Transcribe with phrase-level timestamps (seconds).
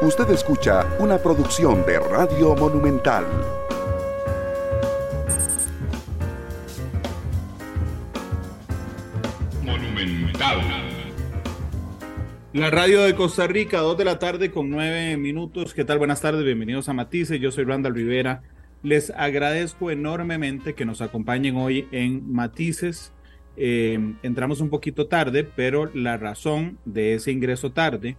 [0.00, 3.24] Usted escucha una producción de Radio Monumental.
[9.64, 10.60] Monumental.
[12.52, 15.74] La radio de Costa Rica, 2 de la tarde con 9 minutos.
[15.74, 15.98] ¿Qué tal?
[15.98, 17.40] Buenas tardes, bienvenidos a Matices.
[17.40, 18.42] Yo soy Randall Rivera.
[18.84, 23.12] Les agradezco enormemente que nos acompañen hoy en Matices.
[23.56, 28.16] Eh, entramos un poquito tarde, pero la razón de ese ingreso tarde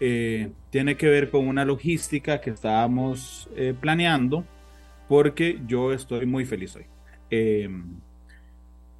[0.00, 4.44] eh, tiene que ver con una logística que estábamos eh, planeando,
[5.08, 6.86] porque yo estoy muy feliz hoy.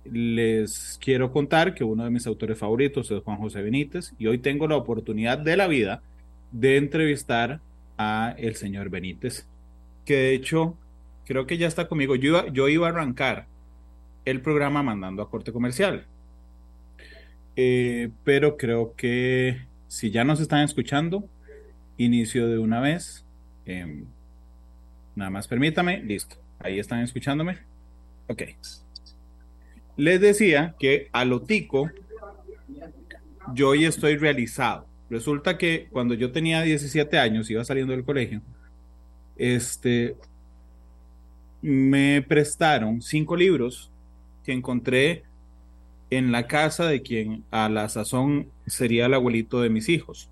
[0.04, 4.38] les quiero contar que uno de mis autores favoritos es Juan José Benítez y hoy
[4.38, 6.02] tengo la oportunidad de la vida
[6.52, 7.60] de entrevistar
[7.98, 9.48] a el señor Benítez
[10.06, 10.78] que de hecho
[11.26, 12.14] creo que ya está conmigo.
[12.14, 13.46] Yo iba, yo iba a arrancar
[14.24, 16.06] el programa mandando a corte comercial.
[17.56, 21.28] Eh, pero creo que si ya nos están escuchando,
[21.96, 23.24] inicio de una vez.
[23.64, 24.04] Em,
[25.14, 26.36] nada más permítame, listo.
[26.58, 27.58] Ahí están escuchándome.
[28.28, 28.42] Ok.
[29.96, 31.90] Les decía que a lo tico,
[33.54, 34.86] yo hoy estoy realizado.
[35.08, 38.42] Resulta que cuando yo tenía 17 años, iba saliendo del colegio,
[39.36, 40.16] este,
[41.62, 43.90] me prestaron cinco libros
[44.44, 45.24] que encontré
[46.10, 50.30] en la casa de quien a la sazón sería el abuelito de mis hijos.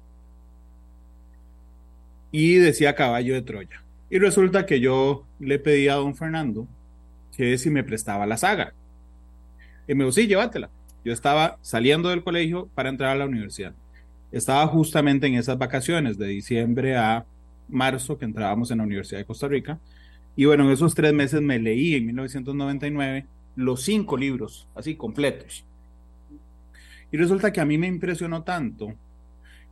[2.30, 3.82] Y decía caballo de Troya.
[4.10, 6.66] Y resulta que yo le pedí a don Fernando
[7.36, 8.74] que si me prestaba la saga.
[9.88, 10.70] Y me dijo, sí, llévatela.
[11.04, 13.74] Yo estaba saliendo del colegio para entrar a la universidad.
[14.32, 17.24] Estaba justamente en esas vacaciones de diciembre a
[17.68, 19.78] marzo que entrábamos en la Universidad de Costa Rica.
[20.36, 25.64] Y bueno, en esos tres meses me leí en 1999 los cinco libros, así completos.
[27.12, 28.94] Y resulta que a mí me impresionó tanto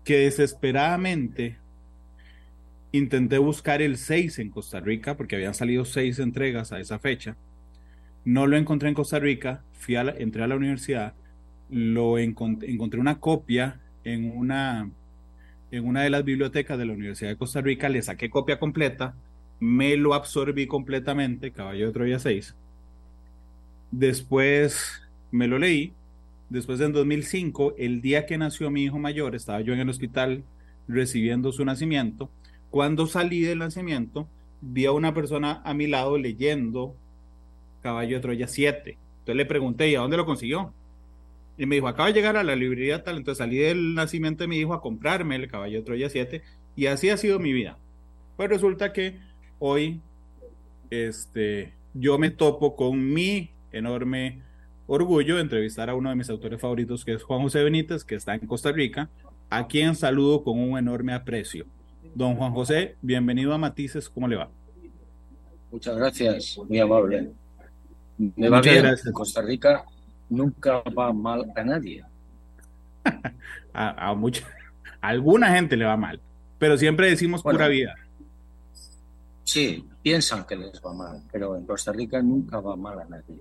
[0.04, 1.58] que desesperadamente
[2.92, 7.36] intenté buscar el 6 en Costa Rica, porque habían salido seis entregas a esa fecha.
[8.24, 11.14] No lo encontré en Costa Rica, fui a entré a la universidad,
[11.70, 14.90] lo encontré una copia en una
[15.70, 19.14] en una de las bibliotecas de la Universidad de Costa Rica, le saqué copia completa,
[19.58, 22.54] me lo absorbí completamente, Caballo de Troya 6.
[23.92, 25.92] Después me lo leí.
[26.48, 30.44] Después en 2005, el día que nació mi hijo mayor, estaba yo en el hospital
[30.88, 32.30] recibiendo su nacimiento.
[32.70, 34.26] Cuando salí del nacimiento,
[34.62, 36.96] vi a una persona a mi lado leyendo
[37.82, 38.96] Caballo de Troya 7.
[39.20, 40.72] Entonces le pregunté, ¿y a dónde lo consiguió?
[41.58, 44.48] Y me dijo, acaba de llegar a la librería tal, entonces salí del nacimiento de
[44.48, 46.42] mi hijo a comprarme el caballo de Troya 7
[46.76, 47.78] y así ha sido mi vida.
[48.36, 49.18] Pues resulta que
[49.58, 50.00] hoy
[50.88, 54.42] este, yo me topo con mi enorme
[54.86, 58.34] orgullo entrevistar a uno de mis autores favoritos, que es Juan José Benítez, que está
[58.34, 59.08] en Costa Rica,
[59.50, 61.66] a quien saludo con un enorme aprecio.
[62.14, 64.50] Don Juan José, bienvenido a Matices, ¿cómo le va?
[65.70, 67.30] Muchas gracias, muy amable.
[68.18, 68.82] Me va bien.
[68.82, 69.12] Gracias.
[69.12, 69.84] Costa Rica
[70.28, 72.04] nunca va mal a nadie.
[73.72, 74.46] a, mucha,
[75.00, 76.20] alguna gente le va mal,
[76.58, 77.94] pero siempre decimos pura vida.
[79.44, 83.40] Sí, piensan que les va mal, pero en Costa Rica nunca va mal a nadie.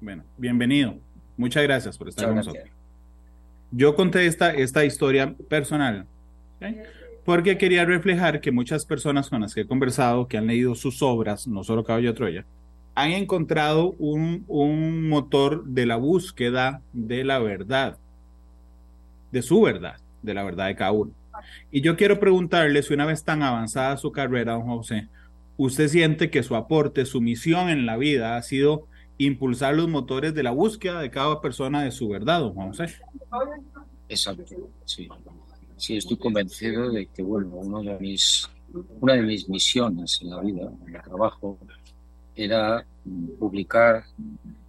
[0.00, 0.96] Bueno, bienvenido.
[1.36, 2.64] Muchas gracias por estar con nosotros.
[3.70, 6.06] Yo conté esta, esta historia personal
[7.24, 11.02] porque quería reflejar que muchas personas con las que he conversado, que han leído sus
[11.02, 12.44] obras, no solo Caballo de Troya,
[12.94, 17.98] han encontrado un, un motor de la búsqueda de la verdad,
[19.30, 21.12] de su verdad, de la verdad de cada uno.
[21.70, 25.08] Y yo quiero preguntarle si una vez tan avanzada su carrera, don José,
[25.56, 28.86] usted siente que su aporte, su misión en la vida ha sido
[29.24, 32.86] impulsar los motores de la búsqueda de cada persona de su verdad, don José.
[34.08, 34.44] Exacto,
[34.84, 35.08] sí.
[35.76, 38.48] Sí, estoy convencido de que, bueno, uno de mis,
[39.00, 41.58] una de mis misiones en la vida, en el trabajo,
[42.34, 42.84] era
[43.38, 44.04] publicar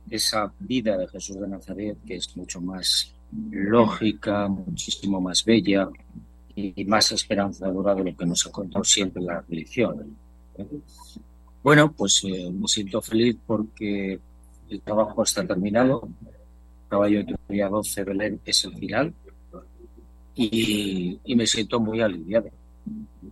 [0.10, 3.14] esa vida de Jesús de Nazaret, que es mucho más
[3.52, 5.90] lógica, muchísimo más bella
[6.56, 10.18] y más esperanzadora de lo que nos ha contado siempre la religión.
[11.64, 14.20] Bueno, pues eh, me siento feliz porque
[14.72, 16.08] el trabajo está terminado.
[16.90, 19.14] Caballo de Teoría 12 Belén es el final
[20.36, 22.50] y, y me siento muy aliviado.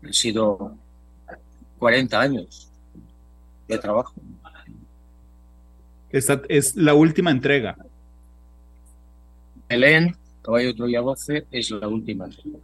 [0.03, 0.75] Han sido
[1.79, 2.69] 40 años
[3.67, 4.13] de trabajo.
[6.11, 7.77] Esta es la última entrega.
[9.67, 12.59] Belén, Caballo Troya 12, es la última entrega.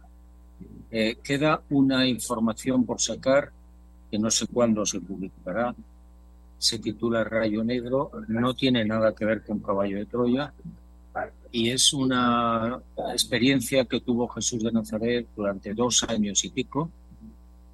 [0.90, 3.52] Eh, queda una información por sacar
[4.10, 5.74] que no sé cuándo se publicará.
[6.58, 10.52] Se titula Rayo Negro, no tiene nada que ver con Caballo de Troya
[11.52, 12.80] y es una
[13.12, 16.90] experiencia que tuvo Jesús de Nazaret durante dos años y pico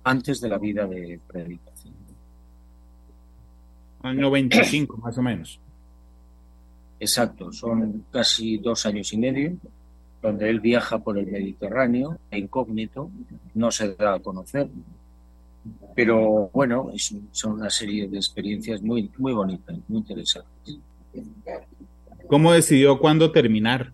[0.04, 1.94] antes de la vida de predicación.
[4.02, 5.60] Año 25, más o menos.
[6.98, 9.56] Exacto, son casi dos años y medio,
[10.20, 13.10] donde él viaja por el Mediterráneo, incógnito,
[13.54, 14.68] no se da a conocer.
[15.94, 20.78] Pero bueno, es, son una serie de experiencias muy, muy bonitas, muy interesantes.
[22.28, 23.92] ¿Cómo decidió cuándo terminar?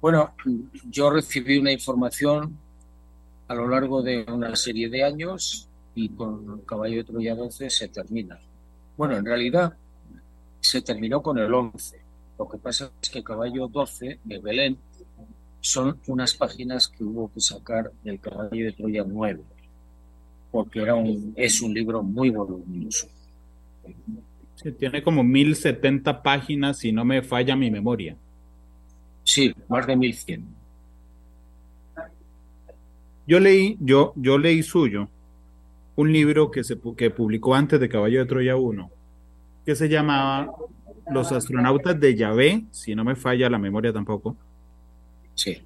[0.00, 0.34] Bueno,
[0.90, 2.56] yo recibí una información
[3.48, 7.88] a lo largo de una serie de años y con Caballo de Troya 12 se
[7.88, 8.38] termina.
[8.96, 9.74] Bueno, en realidad
[10.60, 12.00] se terminó con el 11.
[12.38, 14.78] Lo que pasa es que Caballo 12 de Belén
[15.60, 19.40] son unas páginas que hubo que sacar del Caballo de Troya 9,
[20.50, 23.08] porque era un, es un libro muy voluminoso.
[24.78, 28.16] tiene como 1070 páginas, si no me falla mi memoria.
[29.24, 30.44] Sí, más de 1100.
[33.26, 35.08] Yo leí, yo, yo leí suyo
[35.96, 38.90] un libro que se que publicó antes de Caballo de Troya 1,
[39.66, 40.50] que se llamaba
[41.10, 44.36] Los astronautas de Yahvé, si no me falla la memoria tampoco.
[45.38, 45.62] Sí.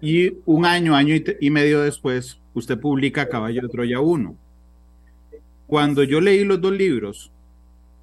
[0.00, 4.34] Y un año, año y, medio después, usted publica Caballo de Troya 1.
[5.66, 7.30] Cuando yo leí los dos libros,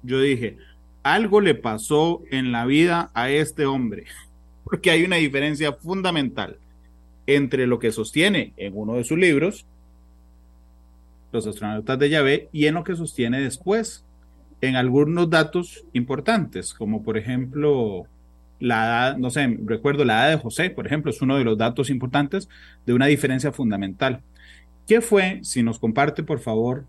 [0.04, 0.58] yo dije,
[1.02, 4.04] algo le pasó en la vida a este hombre
[4.64, 6.56] porque hay una diferencia fundamental
[7.26, 9.66] entre lo que sostiene en uno de sus libros,
[11.32, 14.04] Los astronautas de Yahvé, y en lo que sostiene después,
[14.60, 18.06] en algunos datos importantes, como por ejemplo
[18.60, 21.58] la edad, no sé, recuerdo la edad de José, por ejemplo, es uno de los
[21.58, 22.48] datos importantes
[22.86, 24.22] de una diferencia fundamental.
[24.86, 26.84] ¿Qué fue, si nos comparte, por favor,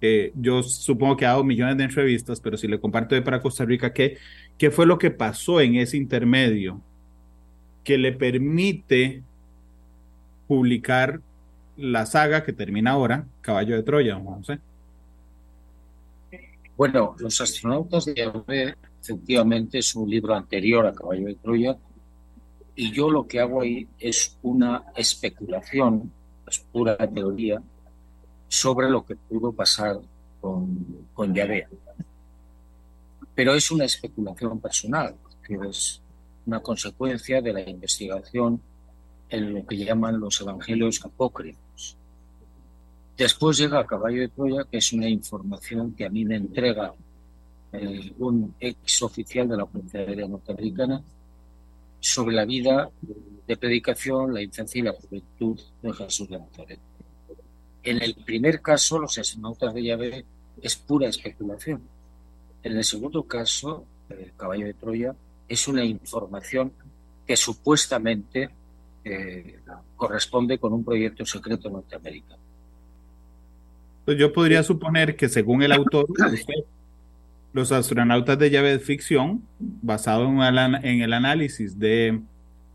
[0.00, 3.64] eh, yo supongo que ha dado millones de entrevistas, pero si le comparto para Costa
[3.64, 4.16] Rica, ¿qué,
[4.56, 6.80] ¿qué fue lo que pasó en ese intermedio
[7.84, 9.22] que le permite
[10.46, 11.20] publicar
[11.76, 14.58] la saga que termina ahora, Caballo de Troya, no sé?
[16.76, 21.76] Bueno, Los astronautas de Yahvé efectivamente es un libro anterior a Caballo de Troya
[22.74, 26.10] y yo lo que hago ahí es una especulación,
[26.46, 27.62] es pura teoría,
[28.48, 30.00] sobre lo que pudo pasar
[30.40, 31.68] con, con Yahvé.
[33.34, 35.14] Pero es una especulación personal,
[35.46, 36.00] que es
[36.46, 38.60] una consecuencia de la investigación
[39.28, 41.96] en lo que llaman los evangelios apócrifos.
[43.16, 46.94] Después llega Caballo de Troya, que es una información que a mí me entrega
[48.18, 51.02] un ex oficial de la Policía Aérea Norteamericana
[52.00, 52.90] sobre la vida
[53.46, 56.80] de predicación, la infancia y la juventud de Jesús de Nazaret.
[57.82, 60.24] En el primer caso, los astronautas de Yahvé
[60.60, 61.82] es pura especulación.
[62.62, 65.14] En el segundo caso, el caballo de Troya,
[65.48, 66.72] es una información
[67.26, 68.50] que supuestamente
[69.04, 69.60] eh,
[69.96, 72.40] corresponde con un proyecto secreto norteamericano.
[74.04, 76.06] Pues yo podría suponer que según el autor,
[77.52, 82.20] los astronautas de llave de ficción, basado en el, en el análisis de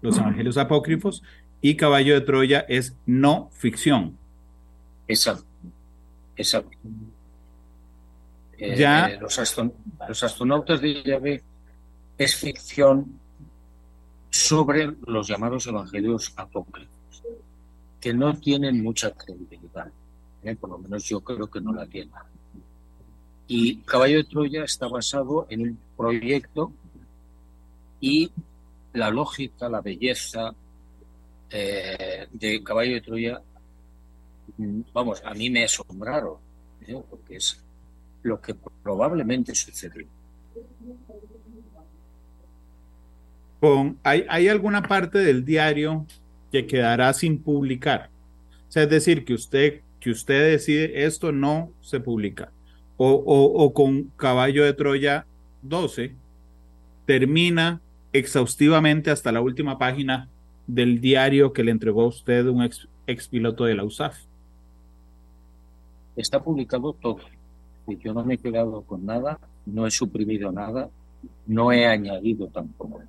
[0.01, 1.24] los evangelios apócrifos,
[1.62, 4.18] y Caballo de Troya es no ficción.
[5.07, 5.45] Exacto.
[6.36, 6.77] Exacto.
[8.60, 9.07] Ya.
[9.07, 9.38] Eh, los,
[10.07, 11.44] los, astronautas de llave
[12.18, 13.19] es ficción
[14.30, 17.24] sobre los llamados evangelios apócrifos,
[18.00, 19.91] que no tienen mucha credibilidad.
[20.44, 20.55] ¿eh?
[20.55, 22.13] Por lo menos yo creo que no la tienen.
[23.47, 26.71] Y Caballo de Troya está basado en un proyecto
[27.99, 28.31] y
[28.93, 30.53] la lógica, la belleza
[31.49, 33.41] eh, de Caballo de Troya
[34.93, 36.37] vamos, a mí me asombraron,
[36.87, 37.01] ¿eh?
[37.09, 37.61] porque es
[38.23, 40.05] lo que probablemente sucedió.
[43.59, 46.05] Con, ¿hay, ¿Hay alguna parte del diario
[46.51, 48.09] que quedará sin publicar?
[48.73, 52.51] Es decir, que usted, que usted decide esto no se publica.
[52.97, 55.25] O, o, o con Caballo de Troya
[55.63, 56.13] 12
[57.05, 57.81] termina
[58.13, 60.29] exhaustivamente hasta la última página
[60.65, 64.17] del diario que le entregó a usted un ex, ex piloto de la USAF
[66.15, 67.19] está publicado todo.
[67.87, 70.89] Yo no me he quedado con nada, no he suprimido nada,
[71.45, 73.03] no he añadido tampoco.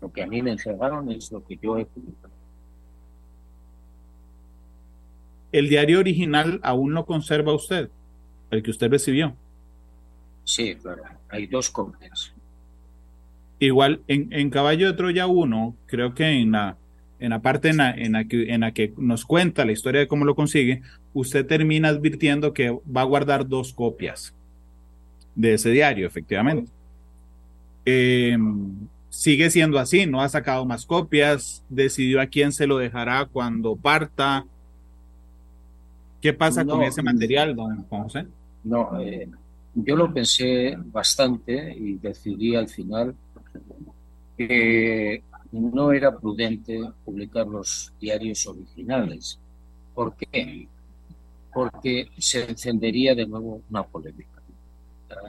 [0.00, 2.34] Lo que a mí me entregaron es lo que yo he publicado.
[5.52, 7.88] ¿El diario original aún lo conserva usted?
[8.54, 9.34] ¿El que usted recibió?
[10.44, 11.02] Sí, claro.
[11.28, 12.32] Hay dos copias.
[13.58, 16.76] Igual, en, en Caballo de Troya 1, creo que en la
[17.24, 17.78] en la parte en
[18.12, 20.82] la, que, en la que nos cuenta la historia de cómo lo consigue,
[21.14, 24.34] usted termina advirtiendo que va a guardar dos copias
[25.34, 26.70] de ese diario, efectivamente.
[27.86, 28.36] Eh,
[29.08, 33.74] sigue siendo así, no ha sacado más copias, decidió a quién se lo dejará cuando
[33.74, 34.44] parta.
[36.20, 38.26] ¿Qué pasa con ese material, don José?
[38.64, 39.28] No, eh,
[39.74, 43.14] yo lo pensé bastante y decidí al final
[44.36, 49.38] que no era prudente publicar los diarios originales.
[49.94, 50.66] ¿Por qué?
[51.52, 54.30] Porque se encendería de nuevo una polémica.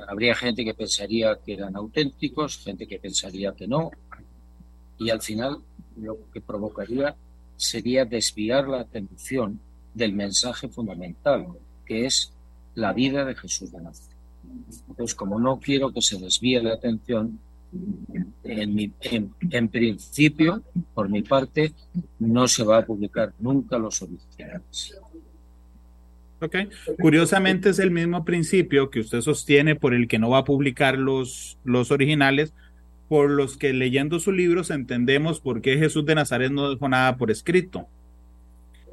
[0.08, 3.92] Habría gente que pensaría que eran auténticos, gente que pensaría que no,
[4.98, 5.60] y al final
[5.98, 7.16] lo que provocaría
[7.56, 9.60] sería desviar la atención
[9.94, 11.48] del mensaje fundamental,
[11.86, 12.34] que es
[12.76, 14.16] la vida de Jesús de Nazaret.
[14.90, 17.40] Entonces, como no quiero que se desvíe la atención,
[18.44, 20.64] en, principio,
[20.94, 21.74] por mi parte,
[22.20, 24.98] no se va a publicar nunca los originales.
[26.42, 26.56] Ok.
[27.00, 30.98] Curiosamente es el mismo principio que usted sostiene por el que no va a publicar
[30.98, 32.54] los, los originales,
[33.08, 37.18] por los que leyendo sus libros entendemos por qué Jesús de Nazaret no dejó nada
[37.18, 37.88] por escrito.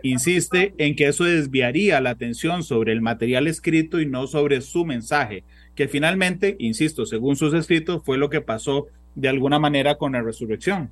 [0.02, 4.84] Insiste en que eso desviaría la atención sobre el material escrito y no sobre su
[4.84, 5.44] mensaje,
[5.74, 10.22] que finalmente, insisto, según sus escritos, fue lo que pasó de alguna manera con la
[10.22, 10.90] resurrección.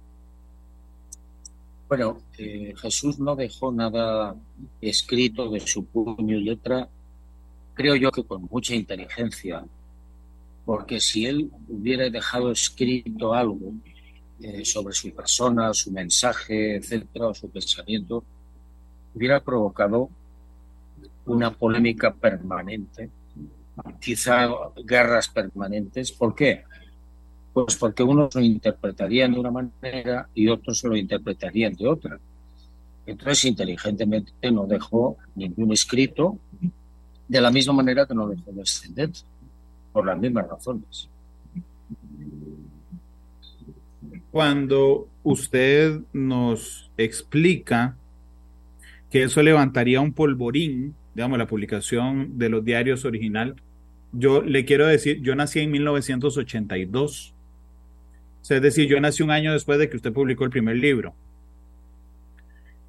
[1.88, 4.36] Bueno, eh, Jesús no dejó nada
[4.80, 6.88] escrito de su puño y letra,
[7.74, 9.64] creo yo que con mucha inteligencia,
[10.64, 13.72] porque si él hubiera dejado escrito algo
[14.40, 18.24] eh, sobre su persona, su mensaje, etcétera, o su pensamiento,
[19.14, 20.08] hubiera provocado
[21.26, 23.10] una polémica permanente
[24.00, 24.48] quizá
[24.84, 26.12] guerras permanentes.
[26.12, 26.64] ¿Por qué?
[27.52, 32.18] Pues porque unos lo interpretarían de una manera y otros lo interpretarían de otra.
[33.06, 36.38] Entonces, inteligentemente no dejó ningún escrito,
[37.26, 39.26] de la misma manera que no dejó descendencia,
[39.92, 41.08] por las mismas razones.
[44.30, 47.96] Cuando usted nos explica
[49.10, 53.56] que eso levantaría un polvorín, digamos, la publicación de los diarios original,
[54.12, 57.34] yo le quiero decir, yo nací en 1982.
[58.48, 61.14] es decir, yo nací un año después de que usted publicó el primer libro.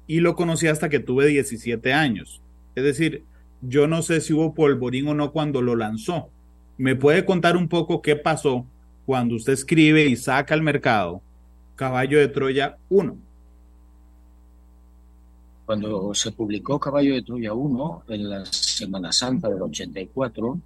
[0.06, 2.42] Y lo conocí hasta que tuve 17 años.
[2.74, 3.24] Es decir,
[3.60, 6.30] yo no sé si hubo polvorín o no cuando lo lanzó.
[6.76, 8.66] ¿Me puede contar un poco qué pasó
[9.06, 11.22] cuando usted escribe y saca al mercado
[11.76, 13.16] Caballo de Troya 1?
[15.64, 20.58] Cuando se publicó Caballo de Troya 1 en la Semana Santa del 84,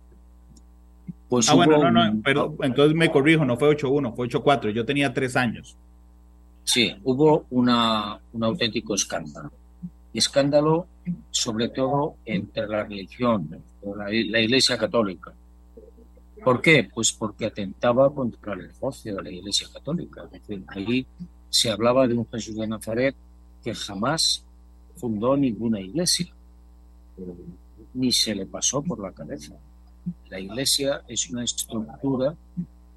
[1.28, 4.84] pues ah, bueno, no, no, pero entonces me corrijo, no fue 8-1, fue 8-4, yo
[4.84, 5.76] tenía tres años.
[6.64, 9.50] Sí, hubo una, un auténtico escándalo.
[10.12, 10.86] Escándalo
[11.30, 13.62] sobre todo entre la religión,
[13.96, 15.32] la, Iglesia Católica.
[16.42, 16.88] ¿Por qué?
[16.92, 20.24] Pues porque atentaba contra el negocio de la Iglesia Católica.
[20.24, 21.06] Es decir, ahí
[21.48, 23.14] se hablaba de un Jesús de Nazaret
[23.62, 24.44] que jamás
[24.96, 26.26] fundó ninguna iglesia,
[27.94, 29.54] ni se le pasó por la cabeza.
[30.28, 32.34] La Iglesia es una estructura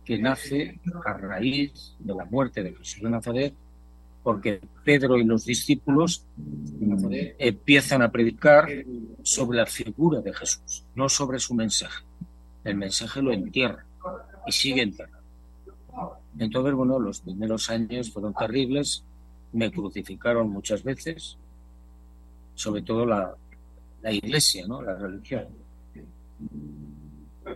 [0.06, 3.54] que nace a raíz de la muerte de Jesús de Nazaret,
[4.24, 6.26] porque Pedro y los discípulos
[7.38, 8.68] empiezan a predicar
[9.24, 12.04] sobre la figura de Jesús, no sobre su mensaje.
[12.64, 13.86] El mensaje lo entierra
[14.46, 15.24] y sigue enterrado.
[16.38, 19.04] Entonces, bueno, los primeros años fueron terribles,
[19.52, 21.38] me crucificaron muchas veces,
[22.60, 23.34] sobre todo la,
[24.02, 24.82] la iglesia, ¿no?
[24.82, 25.46] la religión.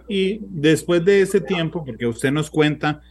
[0.08, 3.02] Y después de ese tiempo, porque usted nos cuenta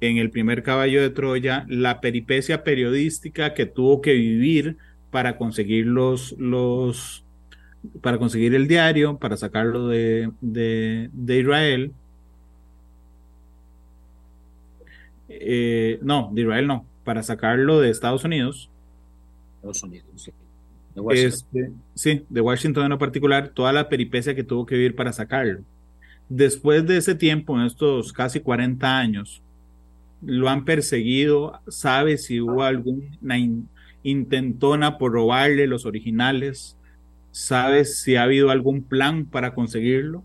[0.00, 4.76] en el primer caballo de Troya la peripecia periodística que tuvo que vivir
[5.10, 7.24] para conseguir los, los
[8.00, 11.92] para conseguir el diario, para sacarlo de, de, Israel.
[15.28, 18.70] Eh, no, de Israel no, para sacarlo de Estados Unidos.
[19.56, 20.32] Estados Unidos, sí.
[21.10, 25.60] Este, sí, de Washington en particular, toda la peripecia que tuvo que vivir para sacarlo.
[26.28, 29.42] Después de ese tiempo, en estos casi 40 años,
[30.22, 33.38] lo han perseguido, sabe si hubo alguna
[34.02, 36.76] intentona por robarle los originales,
[37.32, 40.24] sabe si ha habido algún plan para conseguirlo.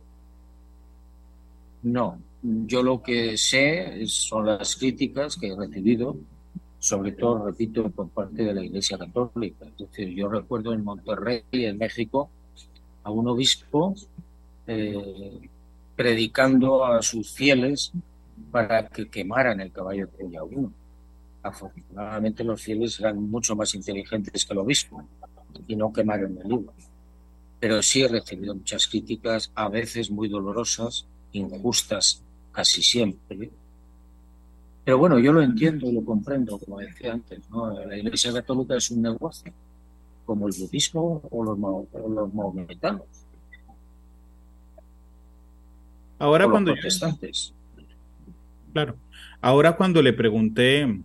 [1.82, 6.18] No, yo lo que sé son las críticas que he recibido,
[6.86, 9.66] sobre todo, repito, por parte de la Iglesia Católica.
[9.66, 12.30] Es decir, yo recuerdo en Monterrey, en México,
[13.02, 13.96] a un obispo
[14.68, 15.50] eh,
[15.96, 17.92] predicando a sus fieles
[18.52, 20.72] para que quemaran el caballo de 1.
[21.42, 25.04] Afortunadamente los fieles eran mucho más inteligentes que el obispo
[25.68, 26.72] y no quemaron el libro.
[27.60, 33.50] Pero sí he recibido muchas críticas, a veces muy dolorosas, injustas casi siempre,
[34.86, 37.50] Pero bueno, yo lo entiendo y lo comprendo, como decía antes.
[37.50, 37.74] ¿no?
[37.86, 39.52] La Iglesia Católica es un negocio,
[40.26, 43.04] como el budismo o los, o los maometanos.
[46.20, 46.74] Ahora cuando
[48.72, 48.96] claro.
[49.42, 51.02] Ahora cuando le pregunté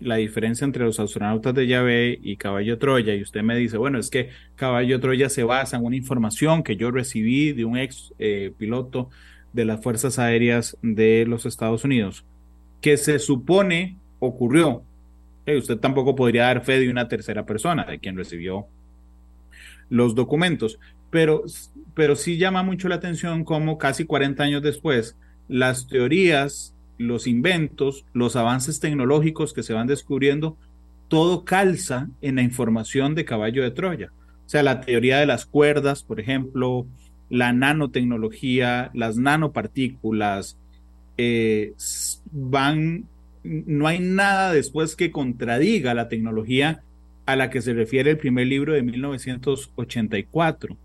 [0.00, 3.98] la diferencia entre los astronautas de Yahvé y Caballo Troya y usted me dice, bueno,
[3.98, 8.12] es que Caballo Troya se basa en una información que yo recibí de un ex
[8.18, 9.10] eh, piloto
[9.52, 12.24] de las Fuerzas Aéreas de los Estados Unidos,
[12.80, 14.82] que se supone ocurrió.
[15.46, 18.66] Eh, usted tampoco podría dar fe de una tercera persona, de quien recibió
[19.88, 20.78] los documentos,
[21.10, 21.42] pero,
[21.94, 25.16] pero sí llama mucho la atención cómo casi 40 años después
[25.48, 30.56] las teorías, los inventos, los avances tecnológicos que se van descubriendo,
[31.08, 34.12] todo calza en la información de caballo de Troya.
[34.46, 36.86] O sea, la teoría de las cuerdas, por ejemplo,
[37.28, 40.56] la nanotecnología, las nanopartículas,
[41.20, 41.74] eh,
[42.32, 43.06] van,
[43.42, 46.82] no hay nada después que contradiga la tecnología
[47.26, 50.76] a la que se refiere el primer libro de 1984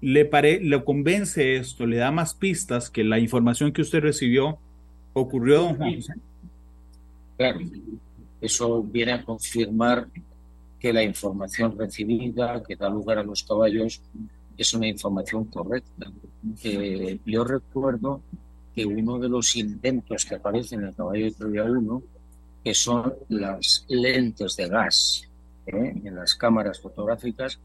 [0.00, 4.58] le, pare, le convence esto, le da más pistas que la información que usted recibió
[5.12, 6.00] ocurrió, don Juan
[7.36, 7.60] Claro,
[8.40, 10.08] eso viene a confirmar
[10.78, 14.02] que la información recibida que da lugar a los caballos
[14.56, 16.10] es una información correcta.
[16.62, 18.22] Eh, yo recuerdo
[18.74, 22.02] que uno de los inventos que aparecen en el caballo de Troya 1,
[22.62, 25.28] que son las lentes de gas
[25.66, 26.00] ¿eh?
[26.04, 27.58] en las cámaras fotográficas,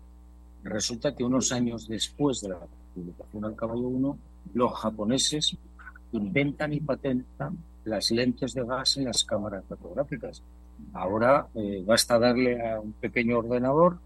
[0.65, 2.59] Resulta que unos años después de la
[2.95, 4.17] publicación del caballo 1,
[4.55, 5.55] los japoneses
[6.11, 10.41] inventan y patentan las lentes de gas en las cámaras fotográficas.
[10.91, 13.99] Ahora eh, basta darle a un pequeño ordenador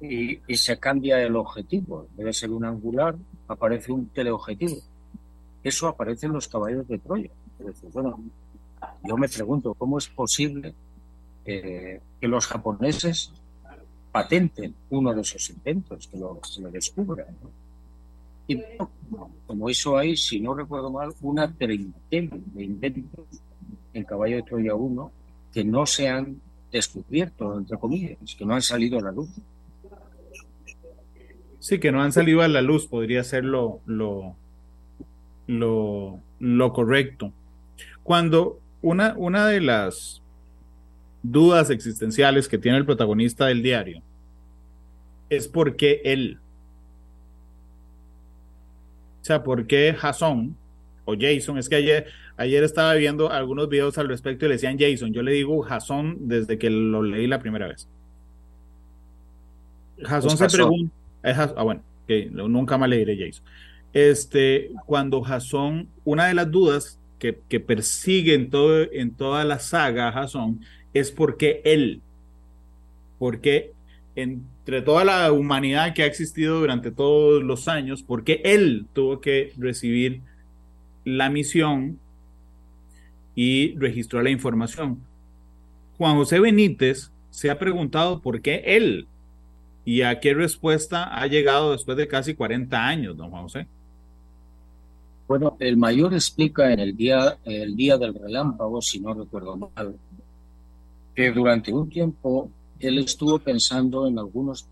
[0.00, 2.08] y, se cambia el objetivo.
[2.16, 3.14] Debe ser un angular,
[3.46, 4.78] aparece un teleobjetivo.
[5.62, 7.30] Eso aparece en los caballos de Troya.
[7.92, 8.18] bueno,
[9.04, 10.74] yo me pregunto, ¿cómo es posible
[11.44, 13.32] eh, que los japoneses
[14.12, 17.26] patenten uno de esos inventos, que lo, se lo descubran.
[18.46, 18.60] Y
[19.46, 23.26] como eso hay, si no recuerdo mal, una treintena de inventos
[23.92, 25.12] en Caballo de Troya 1
[25.52, 26.40] que no se han
[26.72, 29.30] descubierto, entre comillas, que no han salido a la luz.
[31.60, 34.36] Sí, que no han salido a la luz, podría ser lo, lo,
[35.48, 37.32] lo, lo correcto.
[38.04, 40.22] Cuando una, una de las
[41.22, 44.02] dudas existenciales que tiene el protagonista del diario
[45.28, 46.38] es porque él.
[49.20, 50.56] O sea, porque Jason
[51.04, 52.06] o Jason, es que ayer,
[52.36, 56.16] ayer estaba viendo algunos videos al respecto y le decían Jason, yo le digo Jason
[56.20, 57.88] desde que lo leí la primera vez.
[60.02, 63.44] Jason se pregunta, ah bueno, que nunca más le diré Jason.
[63.98, 70.12] Este, cuando Jason, una de las dudas que, persigue en, todo, en toda la saga
[70.12, 70.60] Jason
[70.94, 72.00] es porque él,
[73.18, 73.72] porque
[74.14, 79.52] entre toda la humanidad que ha existido durante todos los años, porque él tuvo que
[79.58, 80.20] recibir
[81.04, 81.98] la misión
[83.34, 85.02] y registró la información.
[85.96, 89.08] Juan José Benítez se ha preguntado por qué él
[89.84, 93.66] y a qué respuesta ha llegado después de casi 40 años, don Juan José.
[95.28, 99.94] Bueno, el mayor explica en el día, el día del relámpago, si no recuerdo mal,
[101.14, 104.66] que durante un tiempo él estuvo pensando en algunos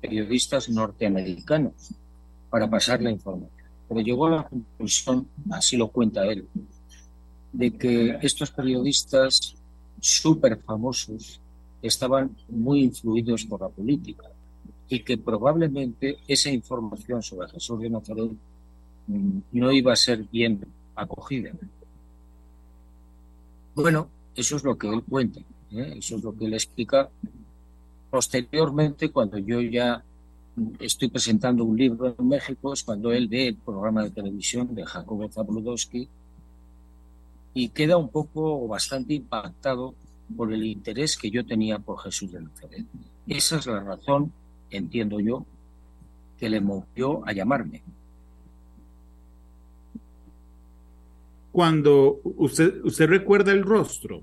[0.00, 1.74] periodistas norteamericanos
[2.48, 3.50] para pasar la información,
[3.86, 6.48] pero llegó a la conclusión, así lo cuenta él,
[7.52, 9.54] de que estos periodistas
[10.00, 11.42] súper famosos
[11.82, 14.24] estaban muy influidos por la política
[14.88, 18.30] y que probablemente esa información sobre Jesús de Nazaret
[19.52, 20.60] no iba a ser bien
[20.94, 21.50] acogida.
[23.74, 25.40] Bueno, eso es lo que él cuenta,
[25.72, 25.94] ¿eh?
[25.96, 27.08] eso es lo que él explica
[28.10, 30.02] Posteriormente, cuando yo ya
[30.80, 34.84] estoy presentando un libro en México, es cuando él ve el programa de televisión de
[34.84, 36.08] Jacobo Zabludowski
[37.54, 39.94] y queda un poco bastante impactado
[40.36, 42.84] por el interés que yo tenía por Jesús de Nazaret.
[43.28, 44.32] Esa es la razón,
[44.70, 45.46] entiendo yo,
[46.36, 47.82] que le movió a llamarme.
[51.52, 54.22] Cuando usted, usted recuerda el rostro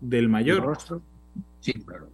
[0.00, 0.58] del mayor.
[0.58, 1.02] ¿El rostro?
[1.60, 2.08] Sí, claro.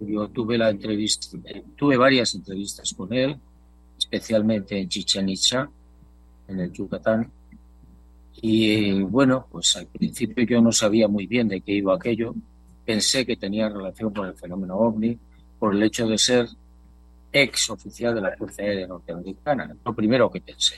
[0.00, 1.36] Yo tuve la entrevista,
[1.76, 3.36] tuve varias entrevistas con él,
[3.98, 5.68] especialmente en Chichen Itza,
[6.48, 7.30] en el Yucatán.
[8.40, 12.34] Y bueno, pues al principio yo no sabía muy bien de qué iba aquello.
[12.86, 15.18] Pensé que tenía relación con el fenómeno ovni
[15.58, 16.48] por el hecho de ser
[17.30, 19.76] ex oficial de la Fuerza Aérea Norteamericana.
[19.84, 20.76] Lo primero que pensé.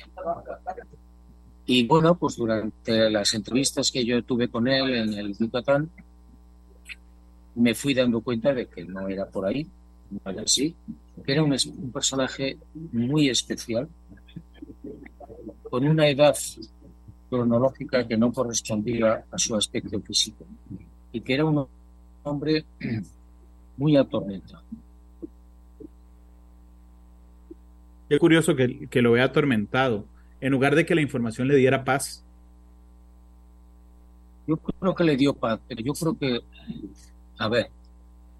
[1.66, 5.90] Y bueno, pues durante las entrevistas que yo tuve con él en el Yucatán,
[7.54, 9.66] me fui dando cuenta de que no era por ahí,
[10.10, 10.74] no era así,
[11.24, 11.56] que era un,
[11.92, 12.58] personaje
[12.92, 13.88] muy especial,
[15.70, 16.36] con una edad
[17.30, 20.44] cronológica que no correspondía a su aspecto físico
[21.12, 21.66] y que era un
[22.24, 22.64] hombre
[23.76, 24.62] muy atormentado.
[28.08, 30.04] Qué curioso que, que lo vea atormentado,
[30.42, 32.24] en lugar de que la información le diera paz.
[34.44, 36.40] Yo creo que le dio paz, pero yo creo que,
[37.38, 37.70] a ver,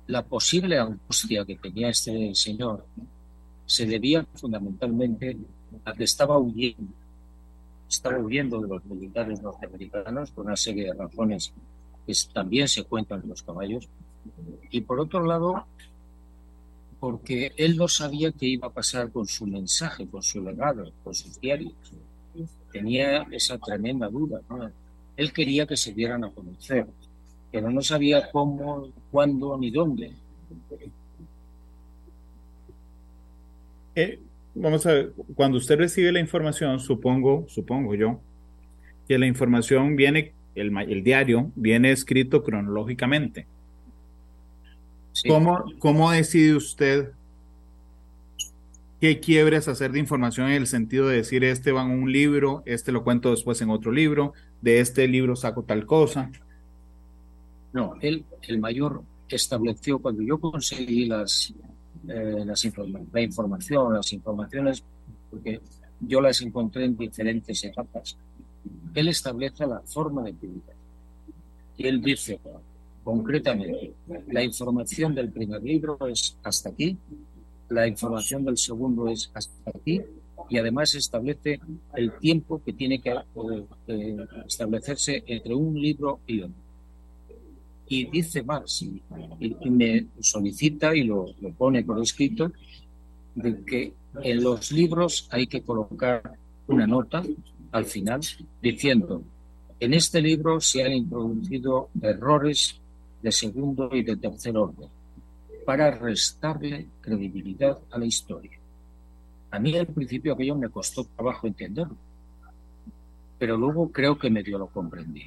[0.08, 2.84] la posible angustia que tenía este señor
[3.66, 5.36] se debía fundamentalmente
[5.84, 6.92] a que estaba huyendo.
[7.88, 11.52] Estaba huyendo de los militares norteamericanos por una serie de razones
[12.04, 13.88] que también se cuentan en los caballos.
[14.72, 15.66] Y por otro lado,
[17.02, 21.12] porque él no sabía qué iba a pasar con su mensaje, con su legado, con
[21.12, 21.72] sus diarios.
[22.70, 24.40] Tenía esa tremenda duda.
[25.16, 26.86] Él quería que se dieran a conocer,
[27.50, 30.12] pero no sabía cómo, cuándo ni dónde.
[33.96, 34.20] Eh,
[34.54, 38.20] vamos a ver, cuando usted recibe la información, supongo, supongo yo,
[39.08, 43.48] que la información viene, el, el diario viene escrito cronológicamente.
[45.26, 47.12] ¿Cómo, ¿Cómo decide usted
[49.00, 52.62] qué quiebres hacer de información en el sentido de decir, este va en un libro,
[52.66, 56.30] este lo cuento después en otro libro, de este libro saco tal cosa?
[57.72, 61.52] No, él, el mayor estableció, cuando yo conseguí las,
[62.08, 62.68] eh, las
[63.12, 64.84] la información, las informaciones,
[65.30, 65.60] porque
[66.00, 68.16] yo las encontré en diferentes etapas,
[68.94, 70.76] él establece la forma de publicar.
[71.76, 72.38] Y él dice,
[73.04, 73.94] Concretamente,
[74.28, 76.96] la información del primer libro es hasta aquí,
[77.68, 80.00] la información del segundo es hasta aquí,
[80.48, 81.60] y además establece
[81.94, 86.54] el tiempo que tiene que eh, establecerse entre un libro y otro.
[87.88, 89.02] Y dice más, y,
[89.70, 92.52] me solicita y lo, lo pone por escrito,
[93.34, 96.22] de que en los libros hay que colocar
[96.68, 97.22] una nota
[97.72, 98.20] al final
[98.60, 99.22] diciendo,
[99.80, 102.81] en este libro se han introducido errores
[103.22, 104.88] de segundo y de tercer orden,
[105.64, 108.58] para restarle credibilidad a la historia.
[109.50, 111.96] A mí al principio aquello me costó trabajo entenderlo,
[113.38, 115.24] pero luego creo que medio lo comprendí.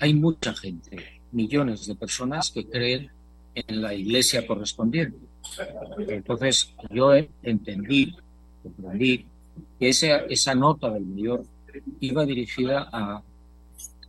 [0.00, 3.10] Hay mucha gente, millones de personas que creen
[3.54, 5.18] en la iglesia correspondiente.
[6.08, 8.16] Entonces yo entendí,
[8.62, 9.26] comprendí
[9.78, 11.44] que esa, esa nota del mayor
[12.00, 13.22] iba dirigida a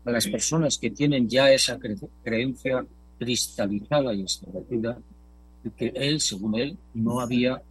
[0.06, 1.80] a las personas que tienen ya esa
[2.24, 2.86] creencia
[3.18, 5.00] cristalizada y establecida
[5.64, 7.62] de que él, según él, no había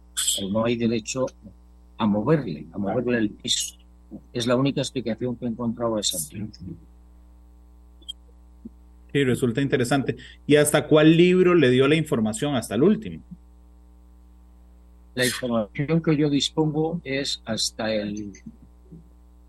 [0.41, 1.27] o no hay derecho
[1.97, 3.75] a moverle, a moverle el piso.
[4.31, 6.41] Es la única explicación que he encontrado a esa Sí,
[9.23, 10.17] resulta interesante.
[10.47, 12.55] ¿Y hasta cuál libro le dio la información?
[12.55, 13.21] Hasta el último.
[15.13, 18.33] La información que yo dispongo es hasta el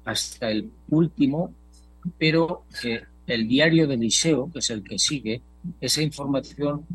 [0.05, 1.51] hasta el último
[2.19, 5.40] pero eh, el diario del liceo, que es el que sigue,
[5.81, 6.87] esa información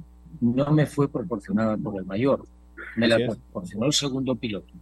[0.42, 2.46] no me fue proporcionada por el mayor,
[2.96, 4.74] me la proporcionó el segundo piloto,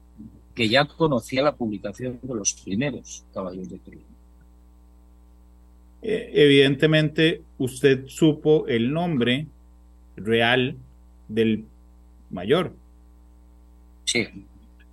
[0.54, 4.02] que ya conocía la publicación de los primeros caballos de Troya.
[6.02, 9.48] Eh, evidentemente, usted supo el nombre
[10.16, 10.76] real
[11.28, 11.66] del
[12.30, 12.74] mayor.
[14.06, 14.28] Sí.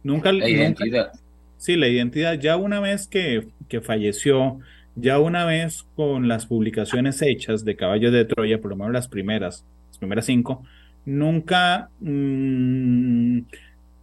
[0.03, 1.13] Nunca la identidad.
[1.57, 2.39] sí, la identidad.
[2.39, 4.59] Ya una vez que, que falleció,
[4.97, 9.09] ya una vez con las publicaciones hechas de Caballos de Troya, por lo menos las
[9.09, 10.65] primeras, las primeras cinco,
[11.05, 13.41] nunca, mm,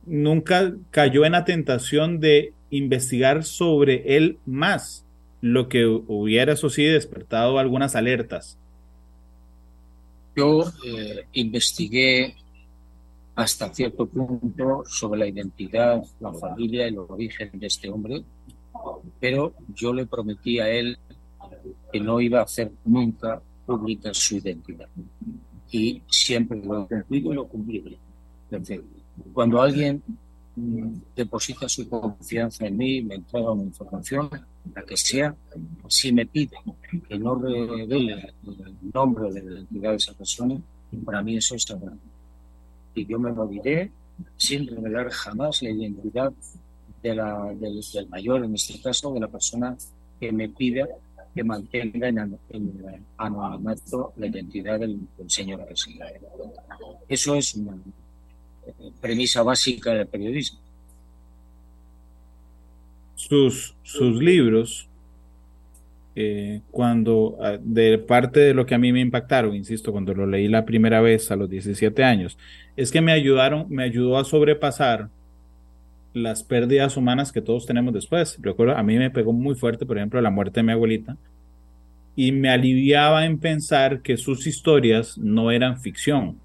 [0.06, 5.06] nunca cayó en la tentación de investigar sobre él más,
[5.41, 8.58] lo que hubiera, eso sí, despertado algunas alertas.
[10.36, 12.36] Yo eh, investigué
[13.36, 18.23] hasta cierto punto sobre la identidad, la familia y los origen de este hombre,
[19.20, 20.98] pero yo le prometí a él
[21.91, 24.88] que no iba a hacer nunca pública su identidad.
[25.72, 27.98] Y siempre lo he cumplido y lo cumpliré.
[29.34, 30.02] Cuando alguien
[31.15, 34.30] deposita su confianza en mí, me entrega una información,
[34.76, 35.36] la que sea,
[35.88, 36.58] si me pide
[37.08, 40.60] que no revele el nombre o la identidad de esa persona,
[41.06, 41.98] para mí eso es sagrado.
[42.94, 43.91] Y yo me moriré
[44.36, 46.34] sin revelar jamás la identidad
[47.01, 49.75] de la, del, mayor, en este caso, de la persona
[50.19, 50.87] que me pide
[51.33, 52.37] que mantenga en,
[53.17, 56.19] anonimato la identidad del, señor presidente.
[57.07, 57.77] Eso es una
[58.67, 60.59] eh, premisa básica del periodismo.
[63.15, 64.89] sus, sus libros,
[66.15, 70.25] eh, cuando ah, de parte de lo que a mí me impactaron, insisto, cuando lo
[70.25, 72.37] leí la primera vez a los 17 años,
[72.75, 75.09] es que me ayudaron, me ayudó a sobrepasar
[76.13, 78.38] las pérdidas humanas que todos tenemos después.
[78.41, 81.17] Recuerdo, a mí me pegó muy fuerte, por ejemplo, la muerte de mi abuelita,
[82.15, 86.38] y me aliviaba en pensar que sus historias no eran ficción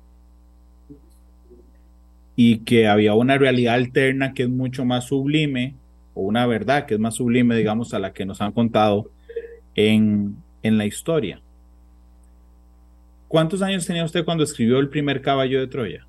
[2.37, 5.74] y que había una realidad alterna que es mucho más sublime,
[6.14, 9.11] o una verdad que es más sublime, digamos, a la que nos han contado
[9.74, 11.40] en, en la historia.
[13.26, 16.07] ¿Cuántos años tenía usted cuando escribió el primer caballo de Troya?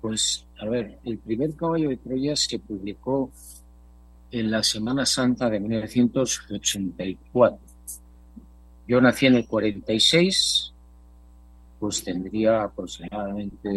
[0.00, 3.30] Pues, a ver, el primer caballo de Troya se publicó
[4.30, 7.58] en la Semana Santa de 1984.
[8.86, 10.72] Yo nací en el 46,
[11.78, 13.68] pues tendría aproximadamente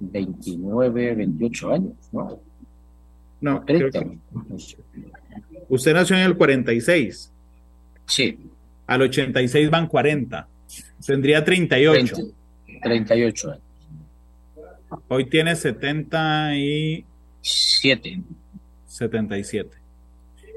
[0.00, 2.38] 29, 28 años, ¿no?
[3.40, 4.06] No, 30.
[5.68, 7.32] Usted nació en el 46.
[8.06, 8.38] Sí.
[8.86, 10.48] Al 86 van 40.
[11.04, 12.16] Tendría 38.
[12.82, 13.65] 38 años.
[15.08, 18.22] Hoy tiene 77.
[18.86, 19.86] 77.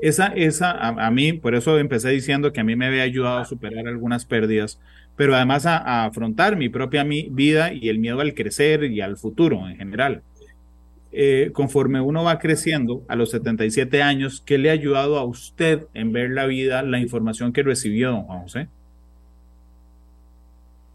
[0.01, 3.45] Esa, esa, a, mí, por eso empecé diciendo que a mí me había ayudado a
[3.45, 4.79] superar algunas pérdidas,
[5.17, 9.67] pero además a, afrontar mi propia vida y el miedo al crecer y al futuro
[9.67, 10.23] en general.
[11.11, 15.87] Eh, conforme uno va creciendo a los 77 años, ¿qué le ha ayudado a usted
[15.93, 18.67] en ver la vida, la información que recibió, don Juan José?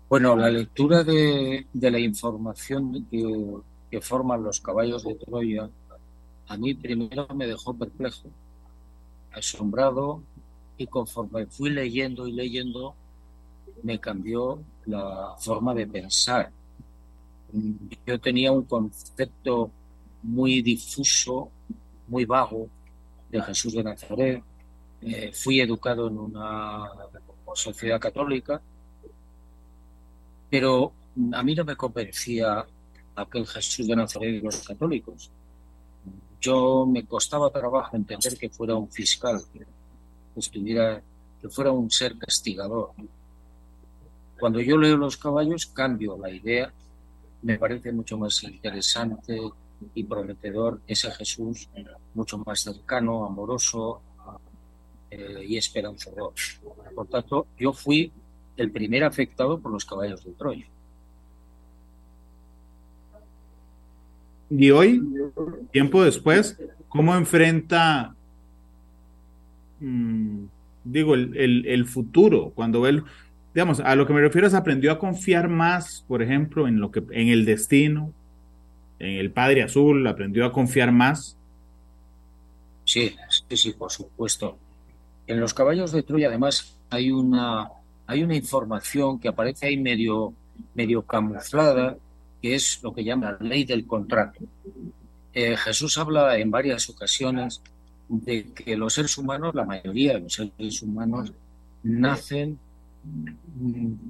[0.09, 5.71] Bueno, la lectura de, la información que, forman los caballos de Troya,
[6.49, 8.29] a mí primero me dejó perplejo,
[9.33, 10.23] asombrado,
[10.77, 12.95] y conforme fui leyendo y leyendo,
[13.83, 16.51] me cambió la forma de pensar.
[18.07, 19.71] Yo tenía un concepto
[20.23, 21.51] muy difuso,
[22.09, 22.69] muy vago
[23.31, 24.43] de Jesús de Nazaret.
[25.01, 26.91] Eh, fui educado en una
[27.55, 28.61] sociedad católica,
[30.55, 30.93] pero
[31.33, 32.65] a mí no me convencía
[33.17, 35.29] aquel Jesús de Nazaret de los católicos.
[36.41, 39.67] Yo me costaba trabajo entender que fuera un fiscal, que
[40.39, 41.03] estuviera,
[41.43, 42.93] que fuera un ser castigador.
[44.39, 46.73] Cuando yo leo los caballos cambio la idea,
[47.43, 49.41] me parece mucho más interesante,
[49.93, 51.69] y prometedor ese Jesús
[52.15, 54.01] mucho más cercano, amoroso
[55.11, 56.33] eh, y esperanzador.
[56.95, 58.13] Por tanto, yo fui
[58.57, 60.67] el primer afectado por los caballos de Troya.
[64.51, 65.03] Y hoy,
[65.73, 68.15] tiempo después, ¿cómo enfrenta,
[69.81, 70.45] mm,
[70.85, 72.53] digo, el, el, futuro?
[72.55, 73.03] Cuando él,
[73.55, 76.91] digamos, a lo que me refiero es aprendió a confiar más, por ejemplo, en lo
[76.91, 78.13] que, en el destino,
[78.99, 81.37] en el Padre Azul, aprendió a confiar más.
[82.85, 83.15] Sí,
[83.49, 84.59] sí, sí, por supuesto.
[85.27, 87.71] En los caballos de Troya, además, hay una,
[88.07, 90.35] hay una información que aparece ahí medio,
[90.75, 91.97] medio camuflada,
[92.41, 94.41] que es lo que llama la ley del contrato.
[95.33, 97.61] Eh, Jesús habla en varias ocasiones
[98.09, 101.33] de que los seres humanos, la mayoría de los seres humanos,
[101.83, 102.59] nacen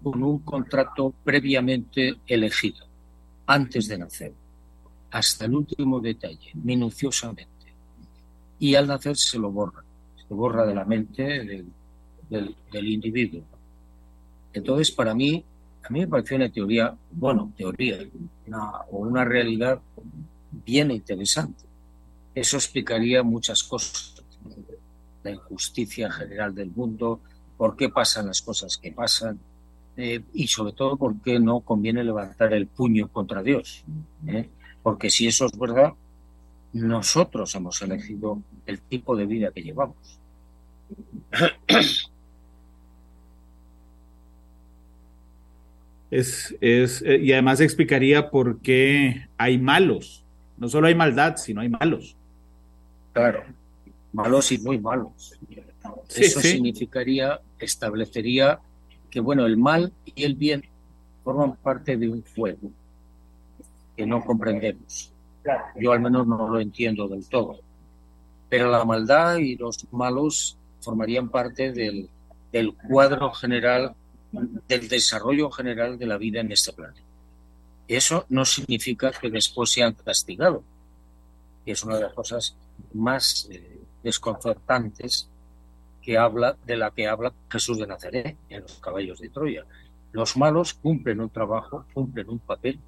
[0.02, 2.86] con un contrato previamente elegido,
[3.46, 4.32] antes de nacer
[5.14, 7.48] hasta el último detalle, minuciosamente.
[8.58, 9.84] Y al nacer se lo borra,
[10.16, 11.22] se borra de la mente
[12.28, 13.42] del, individuo.
[14.54, 15.44] Entonces, para mí,
[15.82, 17.98] a mí me pareció una teoría, bueno, teoría,
[18.90, 19.80] o una realidad
[20.64, 21.64] bien interesante.
[22.34, 24.14] Eso explicaría muchas cosas.
[25.22, 27.20] La injusticia general del mundo,
[27.56, 29.38] por qué pasan las cosas que pasan,
[29.96, 33.84] eh, y sobre todo por qué no conviene levantar el puño contra Dios.
[34.26, 34.48] ¿eh?
[34.82, 35.92] Porque si eso es verdad,
[36.72, 40.18] nosotros hemos elegido el tipo de vida que llevamos.
[46.14, 50.22] Es, es, eh, y además explicaría por qué hay malos.
[50.56, 52.14] No solo hay maldad, sino hay malos.
[53.12, 53.42] Claro,
[54.12, 55.36] malos y muy malos.
[56.14, 58.60] Eso significaría, establecería
[59.10, 60.62] que, bueno, el mal y el bien
[61.24, 62.70] forman parte de un fuego
[63.96, 65.12] que no comprendemos.
[65.74, 67.58] Yo al menos no lo entiendo del todo.
[68.48, 72.08] Pero la maldad y los malos formarían parte del,
[72.52, 73.96] del cuadro general,
[74.68, 77.00] del desarrollo general de la vida en este planeta.
[77.86, 80.62] Eso no significa que después sean castigados.
[81.66, 82.56] Y es una de las cosas
[82.92, 85.28] más eh, desconcertantes
[86.02, 89.64] que habla, de la que habla Jesús de Nazaret en los caballos de Troya.
[90.12, 92.78] Los malos cumplen un trabajo, cumplen un papel,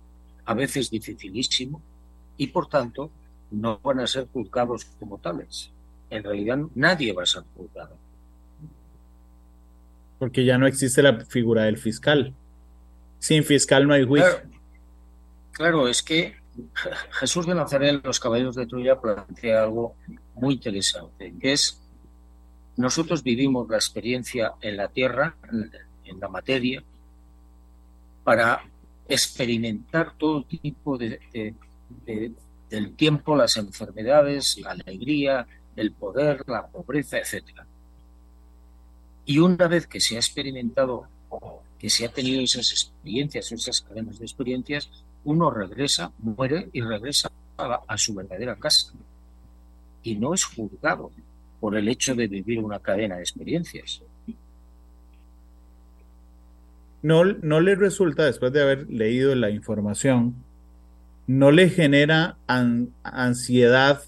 [0.44, 1.80] a veces dificilísimo,
[2.36, 3.10] y por tanto
[3.50, 5.70] no van a ser juzgados como tales.
[6.10, 7.96] En realidad nadie va a ser juzgado.
[10.18, 12.34] Porque ya no existe la figura del fiscal.
[13.18, 14.42] Sin fiscal no hay juicio.
[15.52, 16.36] Claro, es que
[17.12, 19.96] Jesús de Nazaret, los caballeros de Troya, plantea algo
[20.34, 21.82] muy interesante, que es
[22.76, 25.34] nosotros vivimos la experiencia en la tierra,
[26.04, 26.82] en la materia,
[28.22, 28.62] para
[29.08, 31.20] experimentar todo tipo de,
[32.68, 37.44] del tiempo, las enfermedades, la alegría, el poder, la pobreza, etc.
[39.26, 41.08] Y una vez que se ha experimentado,
[41.78, 44.88] que se ha tenido esas experiencias, esas cadenas de experiencias,
[45.24, 48.92] uno regresa, muere y regresa a, su verdadera casa.
[50.04, 51.10] Y no es juzgado
[51.58, 54.00] por el hecho de vivir una cadena de experiencias.
[57.02, 60.36] No, no le resulta, después de haber leído la información,
[61.26, 64.02] no le genera ansiedad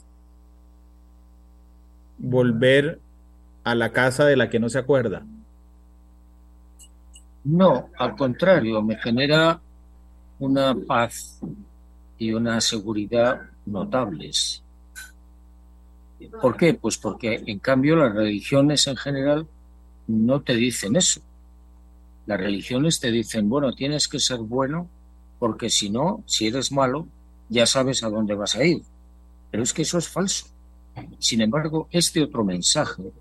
[2.18, 3.00] volver
[3.70, 5.22] a la casa de la que no se acuerda.
[7.44, 9.61] No, al contrario, me genera
[10.38, 11.38] una paz
[12.16, 14.62] y una seguridad notables.
[16.40, 16.74] ¿Por qué?
[16.74, 19.46] Pues porque en cambio las religiones en general
[20.07, 21.20] no te dicen eso.
[22.26, 24.88] Las religiones te dicen, bueno, tienes que ser bueno
[25.38, 27.07] porque si no, si eres malo,
[27.50, 28.83] ya sabes a dónde vas a ir.
[29.50, 30.46] Pero es que eso es falso.
[31.18, 33.12] Sin embargo, este otro mensaje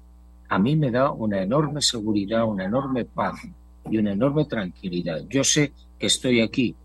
[0.50, 3.42] a mí me da una enorme seguridad, una enorme paz
[3.90, 5.22] y una enorme tranquilidad.
[5.30, 6.76] Yo sé que estoy aquí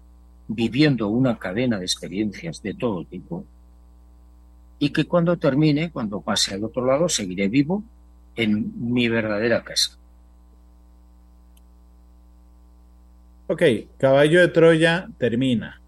[0.48, 3.44] viviendo una cadena de experiencias de todo tipo
[4.78, 7.84] y que cuando termine, cuando pase al otro lado, seguiré vivo
[8.34, 9.96] en mi verdadera casa.
[13.46, 13.62] Ok,
[13.98, 15.80] caballo de Troya termina.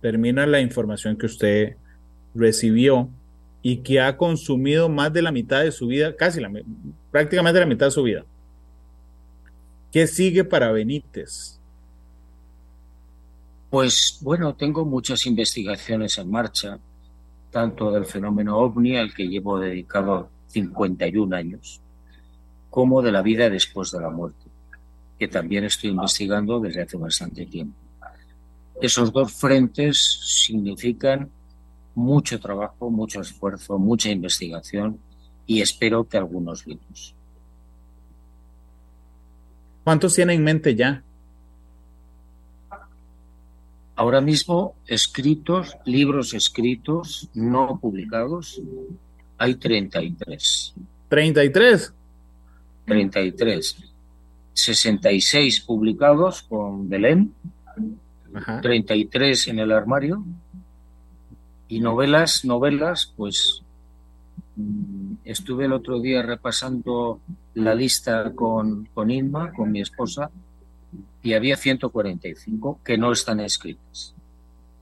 [0.00, 1.76] Termina la información que usted
[2.34, 3.08] recibió
[3.62, 6.50] y que ha consumido más de la mitad de su vida, casi la,
[7.10, 8.24] prácticamente la mitad de su vida.
[9.92, 11.60] ¿Qué sigue para Benítez?
[13.70, 16.78] Pues bueno, tengo muchas investigaciones en marcha,
[17.50, 21.80] tanto del fenómeno ovni, al que llevo dedicado 51 años,
[22.68, 24.44] como de la vida después de la muerte,
[25.18, 27.76] que también estoy investigando desde hace bastante tiempo.
[28.80, 29.98] Esos dos frentes
[30.44, 31.30] significan
[31.94, 34.98] mucho trabajo, mucho esfuerzo, mucha investigación
[35.46, 37.14] y espero que algunos libros.
[39.84, 41.02] ¿Cuántos tiene en mente ya?
[43.94, 48.60] Ahora mismo, escritos, libros escritos, no publicados,
[49.38, 50.74] hay 33.
[51.10, 51.92] ¿33?
[52.86, 53.76] 33.
[54.54, 57.34] 66 publicados con Belén,
[58.62, 60.24] 33 en el armario,
[61.72, 63.62] y novelas, novelas, pues
[64.56, 67.18] mm, estuve el otro día repasando
[67.54, 70.30] la lista con, con Inma, con mi esposa,
[71.22, 74.14] y había 145 que no están escritas.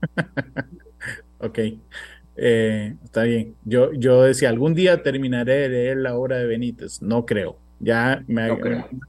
[1.39, 1.59] ok,
[2.35, 3.55] eh, está bien.
[3.63, 7.01] Yo, yo decía, algún día terminaré de leer la obra de Benítez.
[7.01, 7.55] No creo.
[7.79, 8.49] Ya me,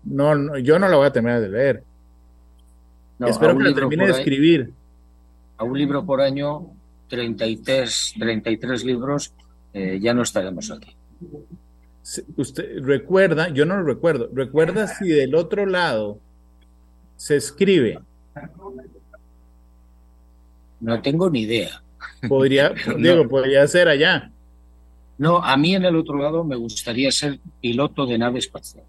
[0.04, 1.84] no, no, yo no la voy a terminar de leer.
[3.26, 4.72] Espero que la termine de escribir.
[5.56, 6.70] A un libro por año,
[7.12, 9.34] 33, 33 libros,
[9.74, 10.96] eh, ya no estaremos aquí.
[12.36, 16.18] Usted recuerda, yo no lo recuerdo, recuerda si del otro lado
[17.16, 18.00] se escribe?
[20.80, 21.82] No tengo ni idea.
[22.26, 24.32] Podría, digo, podría ser allá.
[25.18, 28.84] No, a mí en el otro lado me gustaría ser piloto de nave espacial.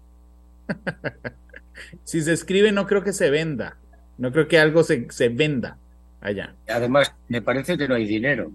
[2.04, 3.76] si se escribe, no creo que se venda.
[4.16, 5.76] No creo que algo se, se venda
[6.24, 6.54] allá.
[6.68, 8.50] Además, me parece que no hay dinero.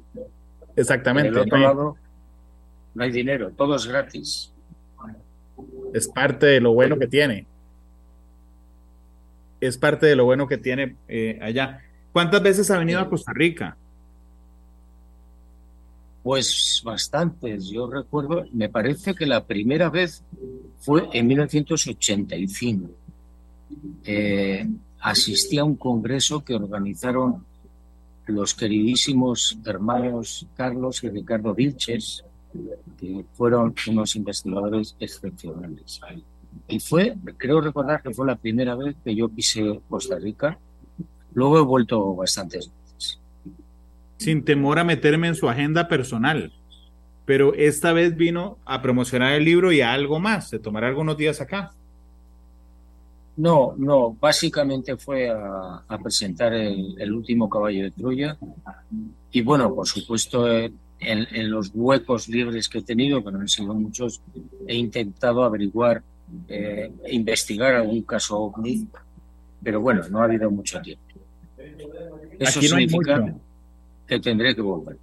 [0.76, 1.30] Exactamente.
[1.30, 1.96] En el otro lado
[2.94, 4.52] no hay dinero, todo es gratis.
[5.94, 7.48] Es parte de lo bueno que tiene
[9.60, 11.82] es parte de lo bueno que tiene eh, allá.
[12.12, 13.78] ¿Cuántas veces ha venido a Costa Rica?
[16.24, 17.70] Pues bastantes.
[17.70, 20.24] Yo recuerdo, me parece que la primera vez
[20.80, 22.90] fue en 1985.
[24.04, 24.68] Eh,
[25.00, 27.46] asistí a un congreso que organizaron
[28.30, 32.24] los queridísimos hermanos Carlos y Ricardo Vilches,
[32.98, 36.00] que fueron unos investigadores excepcionales.
[36.68, 40.58] Y fue, creo recordar que fue la primera vez que yo pisé Costa Rica.
[41.34, 43.20] Luego he vuelto bastantes veces.
[44.18, 46.54] Sin temor a meterme en su agenda personal.
[47.26, 50.50] Pero esta vez vino a promocionar el libro y a algo más.
[50.50, 51.72] Se tomará algunos días acá.
[53.40, 58.38] No, no, básicamente fue a, presentar el, último caballo de Troya.
[59.32, 63.48] Y bueno, por supuesto, he, en, los huecos libres que he tenido, que no han
[63.48, 64.22] sido muchos,
[64.68, 66.04] he intentado averiguar,
[66.50, 68.86] eh, investigar algún caso ovni,
[69.64, 71.04] pero bueno, no ha habido mucho tiempo.
[72.38, 73.34] Eso significa
[74.06, 74.98] que tendré que volver.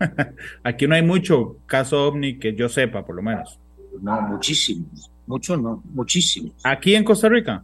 [0.64, 3.60] Aquí no hay mucho caso ovni que yo sepa, por lo menos.
[4.02, 5.09] No, muchísimos.
[5.30, 6.54] Muchos no, muchísimos.
[6.64, 7.62] ¿Aquí en Costa Rica?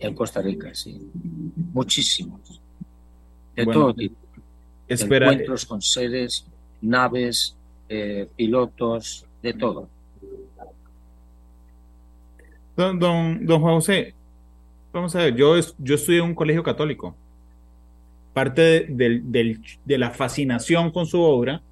[0.00, 1.08] En Costa Rica, sí.
[1.72, 2.60] Muchísimos.
[3.54, 4.16] De todo tipo.
[4.88, 6.44] Encuentros con seres,
[6.80, 7.54] naves,
[7.88, 9.88] eh, pilotos, de todo.
[12.76, 14.12] Don, don, don Juan José,
[14.92, 17.14] vamos a ver, yo, yo estudié en un colegio católico.
[18.34, 21.62] Parte de la fascinación con su obra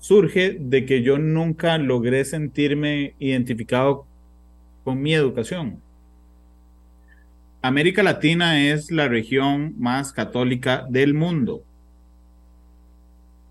[0.00, 4.05] surge de que yo nunca logré sentirme identificado
[4.86, 5.82] con mi educación.
[7.60, 11.64] América Latina es la región más católica del mundo.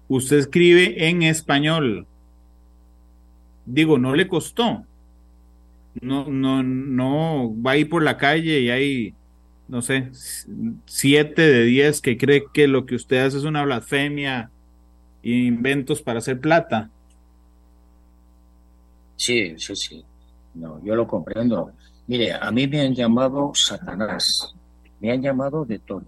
[0.08, 2.08] Usted escribe en español.
[3.66, 4.86] Digo, no le costó.
[6.00, 9.14] No, no, no va a ir por la calle y hay,
[9.68, 10.12] no sé,
[10.86, 14.50] siete de diez que cree que lo que usted hace es una blasfemia
[15.22, 16.90] e inventos para hacer plata.
[19.18, 20.06] Sí, sí, sí.
[20.56, 21.72] No, yo lo comprendo.
[22.08, 24.56] Mire, a mí me han llamado Satanás,
[25.00, 26.06] me han llamado de todo.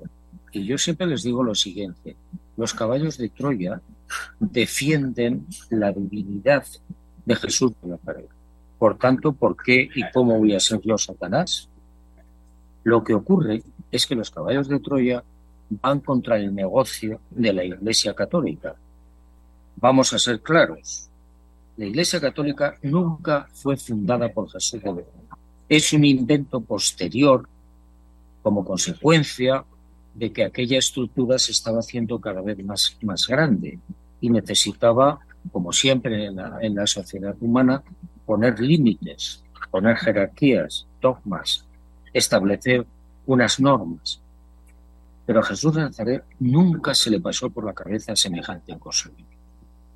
[0.52, 2.16] Y yo siempre les digo lo siguiente,
[2.56, 3.82] los caballos de Troya
[4.40, 6.66] defienden la divinidad
[7.26, 8.26] de Jesús de la pared.
[8.80, 11.68] Por tanto, ¿por qué y cómo voy a ser yo Satanás?
[12.84, 15.24] Lo que ocurre es que los caballos de Troya
[15.70, 18.76] van contra el negocio de la Iglesia Católica.
[19.76, 21.10] Vamos a ser claros.
[21.78, 25.06] La Iglesia Católica nunca fue fundada por Jesús de
[25.70, 27.48] es un invento posterior
[28.42, 29.64] como consecuencia
[30.14, 33.78] de que aquella estructura se estaba haciendo cada vez más, más grande
[34.22, 35.20] y necesitaba,
[35.52, 37.84] como siempre en la, en la sociedad humana,
[38.26, 41.66] poner límites, poner jerarquías, dogmas,
[42.12, 42.88] establecer
[43.28, 44.20] unas normas.
[45.26, 49.12] Pero a Jesús de Nazaret nunca se le pasó por la cabeza semejante cosa.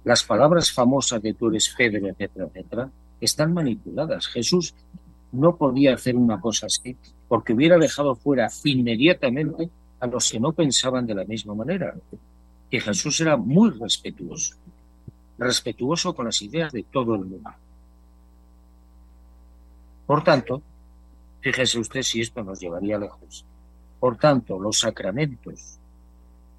[0.04, 2.90] Las palabras famosas de tú eres Pedro, etcétera, etcétera,
[3.20, 4.28] están manipuladas.
[4.28, 4.74] Jesús
[5.32, 6.98] no podía hacer una cosa así
[7.28, 11.96] porque hubiera dejado fuera inmediatamente a los que no pensaban de la misma manera.
[12.70, 14.56] Y Jesús era muy respetuoso,
[15.38, 17.52] respetuoso con las ideas de todo el mundo.
[20.06, 20.62] Por tanto,
[21.40, 23.46] fíjese usted si esto nos llevaría lejos.
[24.00, 25.78] Por tanto, los sacramentos,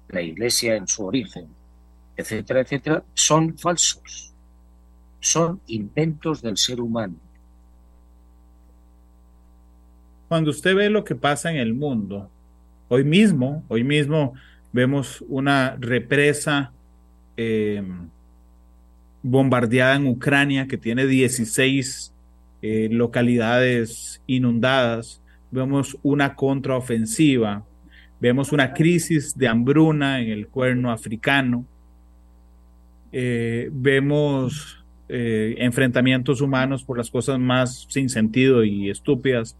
[0.07, 1.47] la iglesia en su origen,
[2.15, 4.33] etcétera, etcétera, son falsos,
[5.19, 7.15] son inventos del ser humano.
[10.27, 12.29] Cuando usted ve lo que pasa en el mundo,
[12.87, 14.33] hoy mismo, hoy mismo
[14.71, 16.71] vemos una represa
[17.37, 18.09] em,
[19.21, 22.13] bombardeada en Ucrania que tiene 16
[22.61, 27.63] eh, localidades inundadas, vemos una contraofensiva,
[28.19, 31.65] vemos una crisis de hambruna en el cuerno africano,
[33.13, 39.55] eh, vemos eh, enfrentamientos humanos por las cosas más sin sentido y estúpidas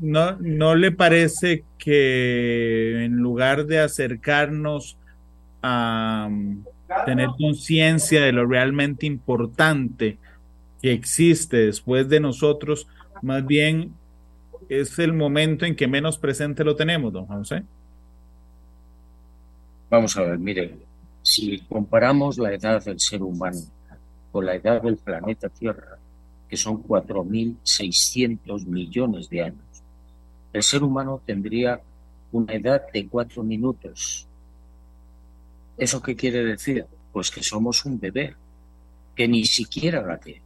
[0.00, 4.96] ¿no, ¿no le parece que en lugar de acercarnos
[5.62, 6.64] a um,
[7.04, 10.18] tener conciencia de lo realmente importante
[10.80, 12.88] que existe después de nosotros,
[13.20, 13.92] más bien
[14.68, 17.64] es el momento en que menos presente lo tenemos, don José?
[19.90, 20.74] Vamos a ver, mire,
[21.22, 23.60] si comparamos la edad del ser humano
[24.32, 25.98] con la edad del planeta Tierra,
[26.48, 29.82] que son 4.600 millones de años.
[30.52, 31.80] El ser humano tendría
[32.32, 34.26] una edad de cuatro minutos.
[35.76, 36.86] ¿Eso qué quiere decir?
[37.12, 38.34] Pues que somos un bebé,
[39.14, 40.40] que ni siquiera gatea.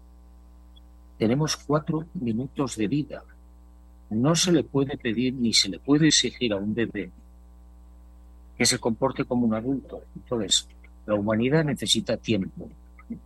[1.18, 3.22] Tenemos cuatro minutos de vida.
[4.10, 7.10] No se le puede pedir ni se le puede exigir a un bebé
[8.56, 10.02] que se comporte como un adulto.
[10.14, 10.68] Entonces,
[11.06, 12.68] la humanidad necesita tiempo,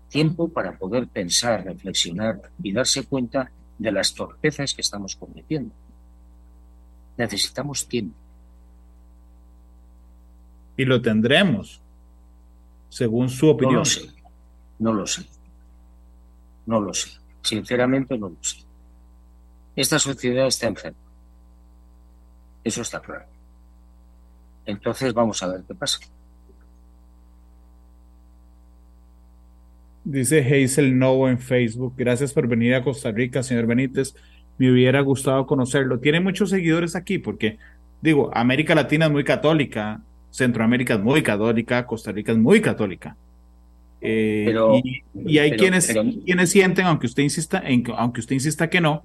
[0.09, 5.75] tiempo para poder pensar, reflexionar y darse cuenta de las torpezas que estamos cometiendo.
[7.17, 8.17] Necesitamos tiempo.
[10.77, 11.81] Y lo tendremos,
[12.89, 13.75] según su opinión.
[13.75, 14.11] No lo sé,
[14.79, 15.39] no lo sé.
[16.67, 17.11] No lo sé.
[17.43, 18.59] Sinceramente no lo sé.
[19.75, 20.99] Esta sociedad está enferma.
[22.63, 23.25] Eso está claro.
[24.69, 25.99] Entonces vamos a ver qué pasa.
[30.05, 31.95] Dice Hazel Novo en Facebook.
[31.97, 34.15] Gracias por venir a Costa Rica, señor Benítez.
[34.57, 35.99] Me hubiera gustado conocerlo.
[35.99, 37.59] Tiene muchos seguidores aquí porque,
[38.01, 43.17] digo, América Latina es muy católica Centroamérica es muy católica, Costa Rica es muy católica.
[44.01, 44.55] Eh,
[45.15, 45.93] y, hay quienes,
[46.25, 49.03] quienes sienten, aunque usted insista, en, aunque usted insista que no,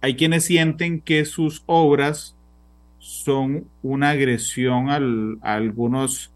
[0.00, 2.36] hay quienes sienten que sus obras
[3.04, 6.30] son una agresión a algunos,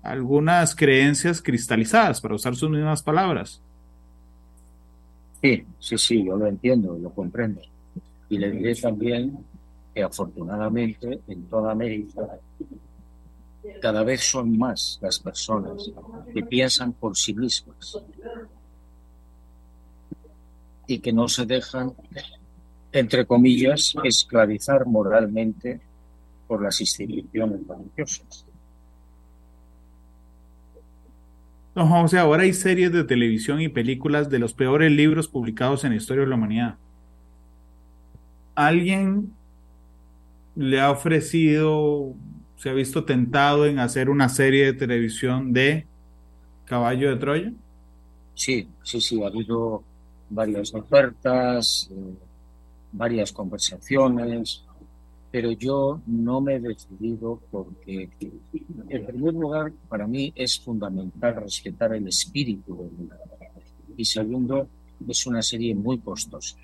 [0.00, 3.60] algunas creencias cristalizadas, para usar sus mismas palabras.
[5.42, 7.62] Sí, sí, sí, yo lo entiendo, lo comprendo.
[8.28, 9.38] Y le diré también
[9.92, 12.38] que afortunadamente en toda América
[13.82, 15.90] cada vez son más las personas
[16.32, 17.98] que piensan por sí mismas
[20.86, 21.92] y que no se dejan,
[22.92, 25.87] entre comillas, esclavizar moralmente
[26.48, 28.46] por las instituciones religiosas.
[31.74, 35.90] Don José, ahora hay series de televisión y películas de los peores libros publicados en
[35.90, 36.76] la historia de la humanidad.
[38.56, 39.32] ¿Alguien
[40.56, 42.14] le ha ofrecido,
[42.56, 45.86] se ha visto tentado en hacer una serie de televisión de
[46.64, 47.52] Caballo de Troya?
[48.34, 49.84] Sí, sí, sí, ha habido
[50.30, 52.14] varias ofertas, eh,
[52.90, 54.64] varias conversaciones,
[55.30, 58.08] pero yo no me he decidido porque,
[58.88, 63.10] en primer lugar, para mí es fundamental respetar el espíritu del.
[63.96, 64.68] Y segundo,
[65.06, 66.56] es una serie muy costosa.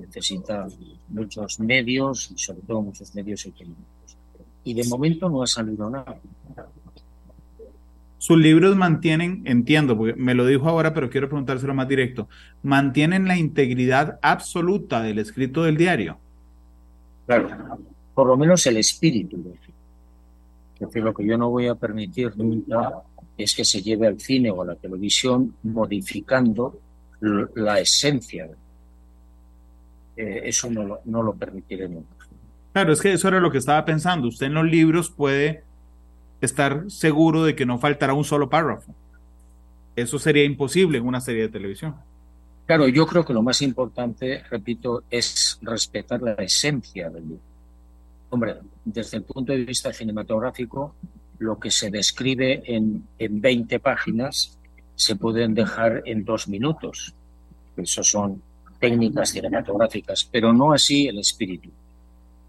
[0.00, 0.66] Necesita
[1.08, 4.16] muchos medios y sobre todo muchos medios económicos.
[4.64, 6.20] Y de momento no ha salido nada.
[8.18, 12.28] Sus libros mantienen, entiendo, porque me lo dijo ahora, pero quiero preguntárselo más directo,
[12.62, 16.20] mantienen la integridad absoluta del escrito del diario.
[17.26, 17.78] Claro,
[18.14, 19.36] por lo menos el espíritu.
[20.74, 23.02] Es decir, lo que yo no voy a permitir nunca
[23.36, 26.78] es que se lleve al cine o a la televisión modificando
[27.20, 28.48] la esencia.
[30.16, 32.16] Eh, eso no lo, no lo permitiré nunca.
[32.72, 34.28] Claro, es que eso era lo que estaba pensando.
[34.28, 35.62] Usted en los libros puede
[36.40, 38.94] estar seguro de que no faltará un solo párrafo.
[39.94, 41.94] Eso sería imposible en una serie de televisión.
[42.66, 47.42] Claro, yo creo que lo más importante, repito, es respetar la esencia del libro.
[48.30, 50.94] Hombre, desde el punto de vista cinematográfico,
[51.38, 54.56] lo que se describe en, en 20 páginas
[54.94, 57.12] se pueden dejar en dos minutos.
[57.76, 58.40] Eso son
[58.78, 61.70] técnicas cinematográficas, pero no así el espíritu.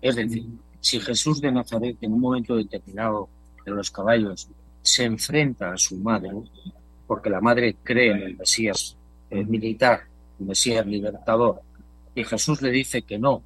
[0.02, 0.46] Es decir,
[0.80, 3.30] si Jesús de Nazaret en un momento determinado
[3.66, 4.48] de los caballos
[4.82, 6.32] se enfrenta a su madre,
[7.08, 8.98] porque la madre cree en el Mesías
[9.34, 10.04] militar,
[10.40, 11.62] Mesías libertador,
[12.16, 13.42] y Jesús le dice que no,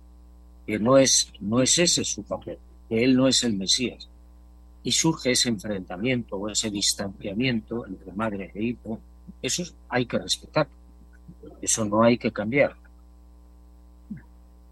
[0.65, 2.57] que no es, no es ese su papel,
[2.89, 4.09] que él no es el Mesías.
[4.83, 8.99] Y surge ese enfrentamiento o ese distanciamiento entre madre e hijo,
[9.41, 10.67] eso hay que respetar,
[11.61, 12.75] eso no hay que cambiar.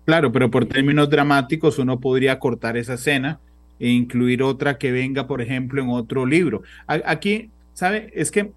[0.05, 3.39] Claro, pero por términos dramáticos uno podría cortar esa escena
[3.79, 6.61] e incluir otra que venga, por ejemplo, en otro libro.
[6.87, 8.11] Aquí, ¿sabe?
[8.13, 8.51] Es que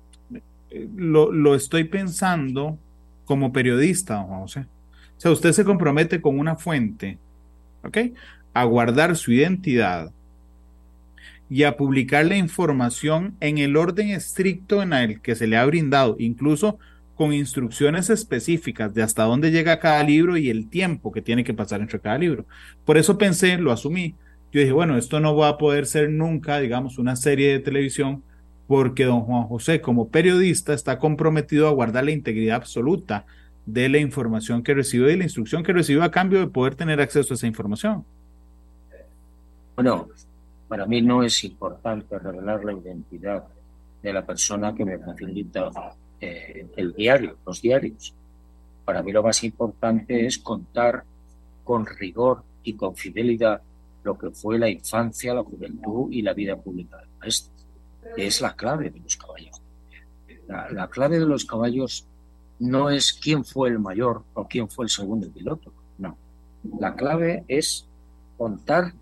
[0.96, 2.78] lo, lo estoy pensando
[3.24, 4.60] como periodista, don José.
[5.16, 7.18] O sea, usted se compromete con una fuente,
[7.82, 7.98] ¿ok?
[8.54, 10.12] A guardar su identidad
[11.50, 15.64] y a publicar la información en el orden estricto en el que se le ha
[15.64, 16.78] brindado, incluso
[17.14, 21.54] con instrucciones específicas de hasta dónde llega cada libro y el tiempo que tiene que
[21.54, 22.46] pasar entre cada libro.
[22.84, 24.14] Por eso pensé, lo asumí,
[24.52, 28.22] yo dije, bueno, esto no va a poder ser nunca, digamos, una serie de televisión,
[28.68, 33.24] porque don Juan José, como periodista, está comprometido a guardar la integridad absoluta
[33.64, 37.00] de la información que recibe y la instrucción que recibe a cambio de poder tener
[37.00, 38.04] acceso a esa información.
[39.74, 40.08] Bueno,
[40.68, 43.44] para mí no es importante revelar la identidad
[44.02, 45.70] de la persona que me facilita
[46.20, 48.14] eh, el diario, los diarios.
[48.84, 51.04] Para mí lo más importante es contar
[51.64, 53.62] con rigor y con fidelidad
[54.02, 57.52] lo que fue la infancia, la juventud y la vida pública del maestro,
[58.14, 59.61] que es la clave de los caballos.
[60.46, 62.06] La, clave de los caballos
[62.59, 66.16] no es quién fue el mayor o quién fue el segundo piloto, no.
[66.80, 67.86] La clave es
[68.36, 68.92] contar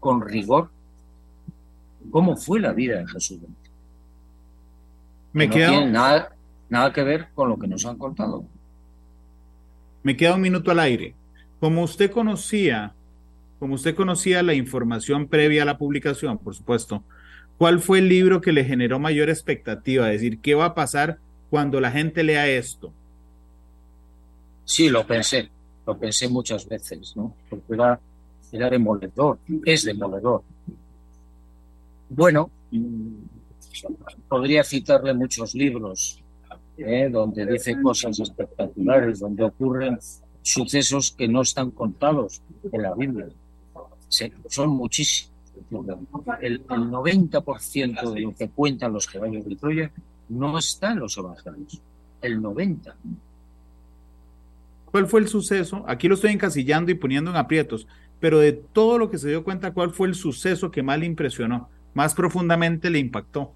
[0.00, 0.70] con rigor
[2.10, 3.38] cómo fue la vida de Jesús.
[5.32, 6.34] Me no tiene nada,
[6.68, 8.44] nada que ver con lo que nos han contado.
[10.02, 11.14] Me queda un minuto al aire.
[11.60, 12.94] Como usted conocía
[13.58, 17.02] como usted conocía la información previa a la publicación, por supuesto,
[17.58, 20.06] ¿cuál fue el libro que le generó mayor expectativa?
[20.12, 21.18] Es decir, ¿qué va a pasar
[21.50, 22.92] cuando la gente lea esto?
[24.64, 25.50] Sí, lo pensé,
[25.86, 27.34] lo pensé muchas veces, ¿no?
[27.50, 28.00] Porque era,
[28.52, 30.42] era demoledor, es demoledor.
[32.08, 32.50] Bueno,
[34.28, 36.22] podría citarle muchos libros
[36.78, 37.08] ¿eh?
[37.10, 39.98] donde dice cosas espectaculares, donde ocurren
[40.42, 42.40] sucesos que no están contados
[42.72, 43.28] en la Biblia
[44.48, 45.32] son muchísimos.
[46.40, 49.90] El, 90% de lo que cuentan los caballos de Troya
[50.28, 51.80] no está en los evangelios.
[52.20, 52.94] El 90%.
[54.90, 55.84] ¿Cuál fue el suceso?
[55.86, 57.86] Aquí lo estoy encasillando y poniendo en aprietos,
[58.20, 61.06] pero de todo lo que se dio cuenta, ¿cuál fue el suceso que más le
[61.06, 63.52] impresionó, más profundamente le impactó?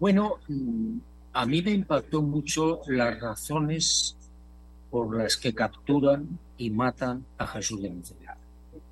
[0.00, 0.36] Bueno,
[1.32, 4.16] a mí me impactó mucho las razones
[4.90, 8.37] por las que capturan y matan a Jesús de Nazaret.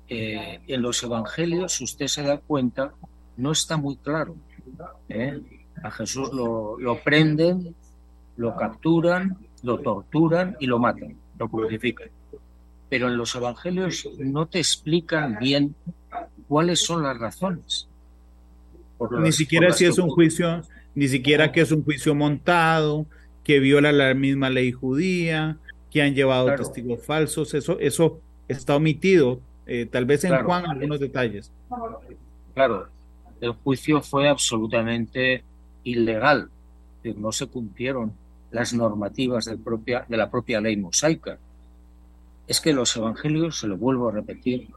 [0.09, 2.93] Eh, en los evangelios, si usted se da cuenta,
[3.35, 4.35] no está muy claro.
[5.09, 5.39] ¿eh?
[5.83, 7.75] A Jesús lo, lo prenden,
[8.37, 12.09] lo capturan, lo torturan y lo matan, lo crucifican.
[12.89, 15.75] Pero en los evangelios no te explican bien
[16.47, 17.87] cuáles son las razones.
[19.19, 20.61] Ni siquiera si es un juicio,
[20.95, 23.05] ni siquiera que es un juicio montado,
[23.43, 25.57] que viola la misma ley judía,
[25.91, 30.99] que han llevado testigos falsos, eso, eso está omitido, eh, tal vez en Juan algunos
[30.99, 31.51] detalles.
[32.53, 32.87] Claro,
[33.41, 35.43] el juicio fue absolutamente
[35.83, 36.49] ilegal,
[37.15, 38.13] no se cumplieron
[38.51, 41.37] las normativas propia, de la propia ley mosaica.
[42.47, 44.69] Es que los evangelios, se lo vuelvo a repetir,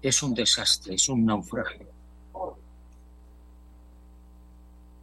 [0.00, 1.86] es un desastre, es un naufragio.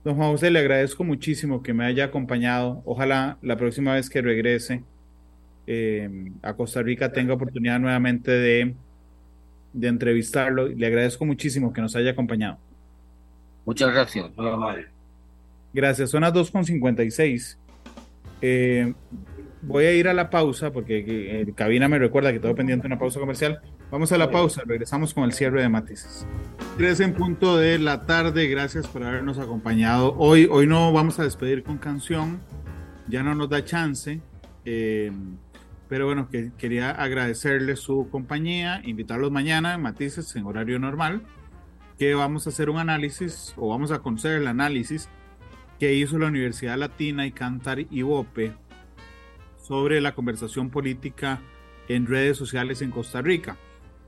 [0.04, 2.82] Don Juan José, le agradezco muchísimo que me haya acompañado.
[2.86, 4.84] Ojalá la próxima vez que regrese
[5.68, 8.74] eh, a Costa Rica tenga oportunidad nuevamente de,
[9.80, 10.68] de entrevistarlo.
[10.68, 12.58] Le agradezco muchísimo que nos haya acompañado.
[13.66, 14.32] Muchas gracias.
[15.74, 16.10] Gracias.
[16.10, 17.58] Son las 2.56.
[18.42, 18.94] Eh,
[19.62, 22.98] voy a ir a la pausa porque el cabina me recuerda que tengo pendiente una
[22.98, 23.60] pausa comercial.
[23.92, 26.28] Vamos a la pausa, regresamos con el cierre de matices.
[26.78, 30.14] Tres en punto de la tarde, gracias por habernos acompañado.
[30.18, 32.42] Hoy, hoy no vamos a despedir con canción,
[33.08, 34.20] ya no nos da chance,
[34.66, 35.12] eh,
[35.90, 41.22] pero bueno, que, quería agradecerle su compañía, invitarlos mañana en matices en horario normal,
[41.98, 45.10] que vamos a hacer un análisis o vamos a conocer el análisis
[45.80, 48.54] que hizo la Universidad Latina y Cantar y Bope
[49.62, 51.42] sobre la conversación política
[51.88, 53.58] en redes sociales en Costa Rica,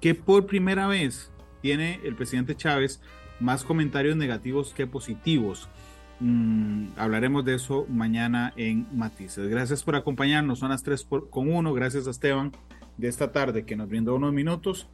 [0.02, 3.02] que por primera vez tiene el presidente Chávez
[3.40, 5.70] más comentarios negativos que positivos.
[6.20, 9.48] Mm, hablaremos de eso mañana en Matices.
[9.48, 10.60] Gracias por acompañarnos.
[10.60, 11.74] Son las 3 con 1.
[11.74, 12.52] Gracias a Esteban
[12.98, 14.88] de esta tarde que nos brindó unos minutos.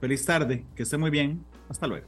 [0.00, 0.64] Feliz tarde.
[0.74, 1.44] Que esté muy bien.
[1.68, 2.06] Hasta luego.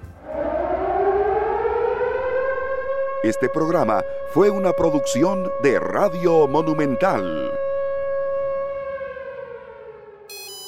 [3.24, 4.02] Este programa
[4.32, 7.50] fue una producción de Radio Monumental.